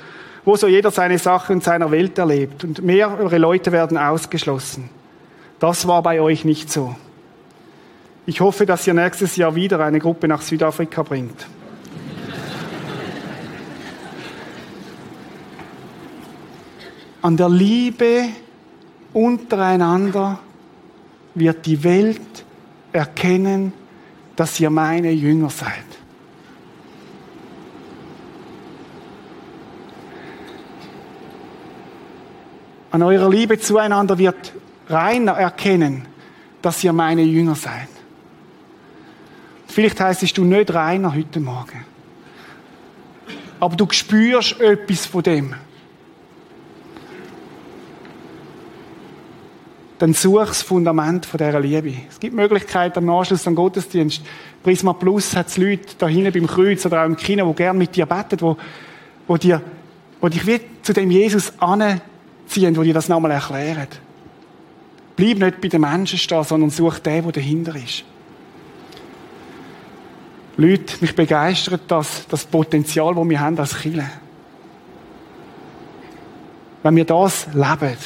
wo 0.44 0.56
so 0.56 0.68
jeder 0.68 0.92
seine 0.92 1.20
Sache 1.20 1.54
in 1.54 1.62
seiner 1.62 1.92
Welt 1.92 2.18
erlebt 2.18 2.64
und 2.64 2.82
mehrere 2.82 3.38
Leute 3.38 3.72
werden 3.72 3.98
ausgeschlossen. 3.98 4.90
Das 5.60 5.88
war 5.88 6.04
bei 6.04 6.22
euch 6.22 6.46
nicht 6.46 6.72
so. 6.72 6.96
Ich 8.26 8.42
hoffe, 8.42 8.66
dass 8.66 8.86
ihr 8.88 8.94
nächstes 8.94 9.36
Jahr 9.36 9.56
wieder 9.56 9.80
eine 9.80 10.00
Gruppe 10.00 10.28
nach 10.28 10.42
Südafrika 10.42 11.04
bringt. 11.04 11.48
An 17.22 17.36
der 17.36 17.50
Liebe 17.50 18.26
untereinander 19.14 20.40
wird 21.36 21.66
die 21.66 21.84
Welt 21.84 22.46
erkennen, 22.92 23.74
dass 24.36 24.60
ihr 24.60 24.70
meine 24.70 25.12
Jünger 25.12 25.50
seid. 25.50 25.86
An 32.92 33.04
eurer 33.04 33.30
Liebe 33.30 33.60
zueinander 33.60 34.18
wird 34.18 34.54
Rainer 34.90 35.34
erkennen, 35.34 36.08
dass 36.62 36.84
ihr 36.84 36.94
meine 36.94 37.22
Jünger 37.22 37.56
seid. 37.56 37.88
Vielleicht 39.68 40.00
heißt 40.00 40.38
du 40.38 40.44
nicht 40.44 40.74
Rainer 40.74 41.14
heute 41.14 41.40
Morgen. 41.40 41.86
Aber 43.60 43.76
du 43.76 43.88
spürst 43.92 44.60
etwas 44.60 45.06
von 45.06 45.22
dem. 45.22 45.54
Dann 50.00 50.14
such 50.14 50.48
das 50.48 50.62
Fundament 50.62 51.26
von 51.26 51.38
dieser 51.38 51.60
Liebe. 51.60 51.94
Es 52.10 52.20
gibt 52.20 52.34
Möglichkeiten 52.34 53.00
am 53.00 53.10
Anschluss 53.10 53.46
am 53.46 53.54
Gottesdienst. 53.54 54.22
Prisma 54.64 54.94
Plus 54.94 55.36
hat 55.36 55.48
es 55.48 55.58
Leute 55.58 55.96
da 55.98 56.08
hinten 56.08 56.32
beim 56.32 56.48
Kreuz 56.48 56.86
oder 56.86 57.02
auch 57.02 57.06
im 57.06 57.18
Kino, 57.18 57.50
die 57.50 57.56
gerne 57.56 57.78
mit 57.78 57.96
dir 57.96 58.06
beten, 58.06 58.40
wo, 58.40 58.58
wo, 59.28 59.36
dir, 59.36 59.62
wo 60.22 60.30
dich 60.30 60.48
wie 60.48 60.62
zu 60.82 60.94
dem 60.94 61.12
Jesus 61.12 61.52
anziehen, 61.60 62.78
wo 62.78 62.84
dir 62.84 62.94
das 62.94 63.10
nochmal 63.10 63.32
erklären. 63.32 63.88
Bleib 65.18 65.38
nicht 65.38 65.62
bei 65.62 65.68
den 65.68 65.82
Menschen 65.82 66.18
stehen, 66.18 66.46
sondern 66.46 66.70
such 66.70 67.00
den, 67.00 67.24
der 67.24 67.32
dahinter 67.34 67.76
ist. 67.76 68.06
Leute, 70.56 70.94
mich 71.02 71.14
begeistert 71.14 71.82
das, 71.90 72.26
das 72.28 72.46
Potenzial, 72.46 73.16
das 73.16 73.30
wir 73.30 73.40
haben 73.40 73.60
als 73.60 73.78
Kirche. 73.78 74.10
Wenn 76.84 76.96
wir 76.96 77.06
das 77.06 77.48
leben. 77.54 77.98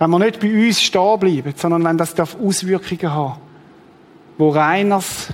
Wenn 0.00 0.10
wir 0.10 0.18
nicht 0.18 0.40
bei 0.40 0.66
uns 0.66 0.82
stehen 0.82 1.18
bleiben, 1.20 1.54
sondern 1.56 1.84
wenn 1.84 1.96
das 1.96 2.18
Auswirkungen 2.18 3.12
haben 3.12 3.40
wo 4.40 4.48
reiners 4.48 5.28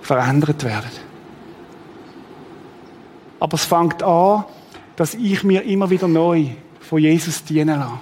verändert 0.00 0.62
werden. 0.62 0.90
Aber 3.40 3.54
es 3.54 3.64
fängt 3.64 4.02
an, 4.02 4.44
dass 4.94 5.14
ich 5.14 5.42
mir 5.42 5.64
immer 5.64 5.90
wieder 5.90 6.06
neu 6.06 6.46
von 6.80 7.00
Jesus 7.00 7.42
dienen 7.42 7.80
lasse. 7.80 7.98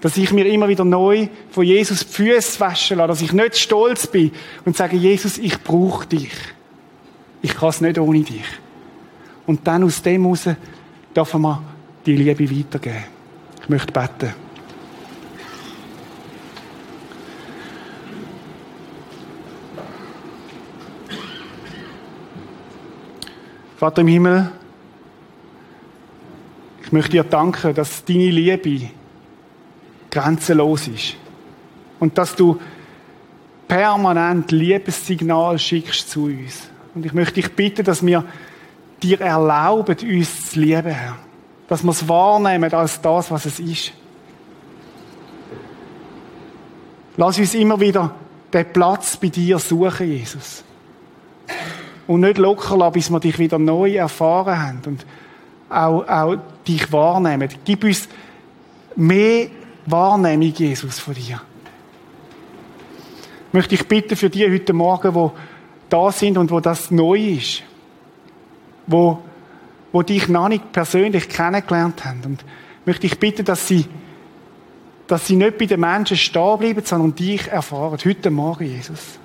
Dass 0.00 0.16
ich 0.16 0.32
mir 0.32 0.46
immer 0.46 0.66
wieder 0.66 0.84
neu 0.84 1.28
von 1.50 1.64
Jesus 1.64 2.00
die 2.00 2.12
Füße 2.12 2.58
waschen 2.58 2.98
lasse, 2.98 3.08
dass 3.08 3.22
ich 3.22 3.32
nicht 3.32 3.56
stolz 3.56 4.08
bin 4.08 4.32
und 4.64 4.76
sage, 4.76 4.96
Jesus, 4.96 5.38
ich 5.38 5.62
brauche 5.62 6.06
dich. 6.06 6.32
Ich 7.40 7.54
kann 7.54 7.68
es 7.68 7.80
nicht 7.80 7.98
ohne 7.98 8.22
dich. 8.22 8.44
Und 9.46 9.64
dann 9.68 9.84
aus 9.84 10.02
dem 10.02 10.24
heraus 10.24 10.48
dürfen 11.14 11.42
wir 11.42 11.62
die 12.06 12.16
Liebe 12.16 12.50
weitergeben. 12.50 13.04
Ich 13.62 13.68
möchte 13.68 13.92
beten. 13.92 14.34
Vater 23.76 24.00
im 24.00 24.08
Himmel, 24.08 24.50
ich 26.82 26.92
möchte 26.92 27.12
dir 27.12 27.24
danken, 27.24 27.74
dass 27.74 28.04
deine 28.04 28.30
Liebe 28.30 28.88
grenzenlos 30.10 30.88
ist. 30.88 31.16
Und 32.00 32.16
dass 32.16 32.36
du 32.36 32.58
permanent 33.68 34.52
Liebessignal 34.52 35.58
schickst 35.58 36.10
zu 36.10 36.24
uns. 36.24 36.68
Und 36.94 37.04
ich 37.04 37.12
möchte 37.12 37.34
dich 37.34 37.52
bitten, 37.52 37.84
dass 37.84 38.04
wir 38.04 38.24
dir 39.02 39.20
erlauben, 39.20 39.96
uns 40.02 40.50
zu 40.50 40.60
lieben, 40.60 40.90
Herr. 40.90 41.16
Dass 41.74 41.82
wir 41.82 41.90
es 41.90 42.08
wahrnehmen 42.08 42.72
als 42.72 43.00
das, 43.00 43.32
was 43.32 43.46
es 43.46 43.58
ist. 43.58 43.92
Lass 47.16 47.36
uns 47.36 47.52
immer 47.54 47.80
wieder 47.80 48.14
den 48.52 48.72
Platz 48.72 49.16
bei 49.16 49.26
dir 49.26 49.58
suchen, 49.58 50.08
Jesus 50.08 50.62
und 52.06 52.20
nicht 52.20 52.38
locker 52.38 52.76
lassen, 52.76 52.92
bis 52.92 53.10
wir 53.10 53.18
dich 53.18 53.40
wieder 53.40 53.58
neu 53.58 53.96
erfahren 53.96 54.56
haben 54.56 54.80
und 54.86 55.06
auch, 55.68 56.06
auch 56.06 56.36
dich 56.64 56.92
wahrnehmen. 56.92 57.48
Gib 57.64 57.82
uns 57.82 58.08
mehr 58.94 59.48
Wahrnehmung, 59.84 60.52
Jesus, 60.54 61.00
von 61.00 61.14
dir. 61.14 61.40
Ich 63.48 63.52
möchte 63.52 63.74
ich 63.74 63.88
bitten 63.88 64.14
für 64.14 64.30
die 64.30 64.48
heute 64.48 64.72
Morgen, 64.72 65.12
wo 65.12 65.32
da 65.88 66.12
sind 66.12 66.38
und 66.38 66.52
wo 66.52 66.60
das 66.60 66.92
neu 66.92 67.18
ist, 67.18 67.64
wo, 68.86 69.18
wo 69.94 70.02
dich 70.02 70.28
noch 70.28 70.48
nicht 70.48 70.72
persönlich 70.72 71.28
kennengelernt 71.28 72.04
haben. 72.04 72.20
Und 72.24 72.44
möchte 72.84 73.06
ich 73.06 73.20
bitten, 73.20 73.44
dass 73.44 73.68
sie, 73.68 73.86
dass 75.06 75.28
sie 75.28 75.36
nicht 75.36 75.56
bei 75.56 75.66
den 75.66 75.78
Menschen 75.78 76.16
stehen 76.16 76.58
bleiben, 76.58 76.82
sondern 76.84 77.14
dich 77.14 77.46
erfahren. 77.46 77.96
Heute 78.04 78.32
Morgen, 78.32 78.64
Jesus. 78.64 79.20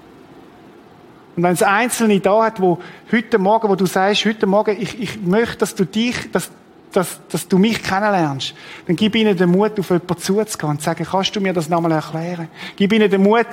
Und 1.36 1.42
wenn 1.42 1.54
es 1.54 1.64
Einzelne 1.64 2.20
da 2.20 2.44
hat, 2.44 2.62
wo 2.62 2.78
heute 3.12 3.40
Morgen, 3.40 3.68
wo 3.68 3.76
du 3.76 3.88
sagst, 3.88 4.24
heute 4.26 4.46
Morgen, 4.46 4.80
ich, 4.80 5.02
ich 5.02 5.20
möchte, 5.20 5.58
dass 5.58 5.74
du 5.74 5.86
dich, 5.86 6.30
dass, 6.32 6.52
dass, 6.92 7.20
dass 7.30 7.48
du 7.48 7.58
mich 7.58 7.82
kennenlernst, 7.82 8.54
dann 8.86 8.96
gib 8.96 9.16
ihnen 9.16 9.36
den 9.36 9.50
Mut, 9.50 9.80
auf 9.80 9.90
jemanden 9.90 10.18
zuzugehen 10.20 10.70
und 10.70 10.84
sagen, 10.84 11.04
kannst 11.04 11.36
du 11.36 11.42
mir 11.42 11.54
das 11.54 11.68
nochmal 11.68 11.94
erklären? 11.94 12.48
Gib 12.76 12.94
ihnen 12.94 13.10
den 13.10 13.24
Mut, 13.24 13.48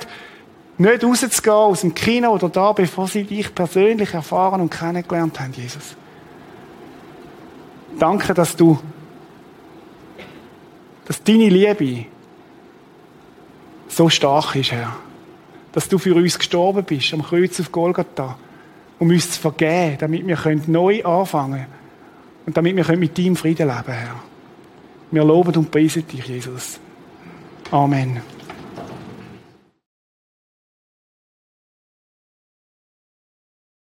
nicht 0.77 1.03
rauszugehen 1.03 1.55
aus 1.55 1.81
dem 1.81 1.95
Kino 1.95 2.29
oder 2.29 2.47
da, 2.47 2.73
bevor 2.73 3.07
sie 3.07 3.23
dich 3.23 3.55
persönlich 3.55 4.13
erfahren 4.13 4.61
und 4.61 4.69
kennengelernt 4.69 5.39
haben, 5.39 5.53
Jesus. 5.53 5.95
Danke, 7.99 8.33
dass 8.33 8.55
du, 8.55 8.79
dass 11.05 11.23
deine 11.23 11.49
Liebe 11.49 12.05
so 13.87 14.09
stark 14.09 14.55
ist, 14.55 14.71
Herr 14.71 14.95
dass 15.77 15.87
du 15.87 15.99
für 15.99 16.15
uns 16.15 16.39
gestorben 16.39 16.83
bist, 16.83 17.13
am 17.13 17.21
Kreuz 17.21 17.59
auf 17.59 17.71
Golgatha, 17.71 18.35
um 18.97 19.09
uns 19.09 19.29
zu 19.29 19.39
vergeben, 19.39 19.97
damit 19.99 20.25
wir 20.25 20.61
neu 20.65 21.03
anfangen 21.03 21.51
können 21.51 21.67
und 22.47 22.57
damit 22.57 22.75
wir 22.75 22.97
mit 22.97 23.15
deinem 23.15 23.35
Frieden 23.35 23.67
leben 23.67 23.93
Herr. 23.93 24.15
Wir 25.11 25.23
loben 25.23 25.55
und 25.55 25.69
preisen 25.69 26.07
dich, 26.07 26.25
Jesus. 26.25 26.79
Amen. 27.69 28.21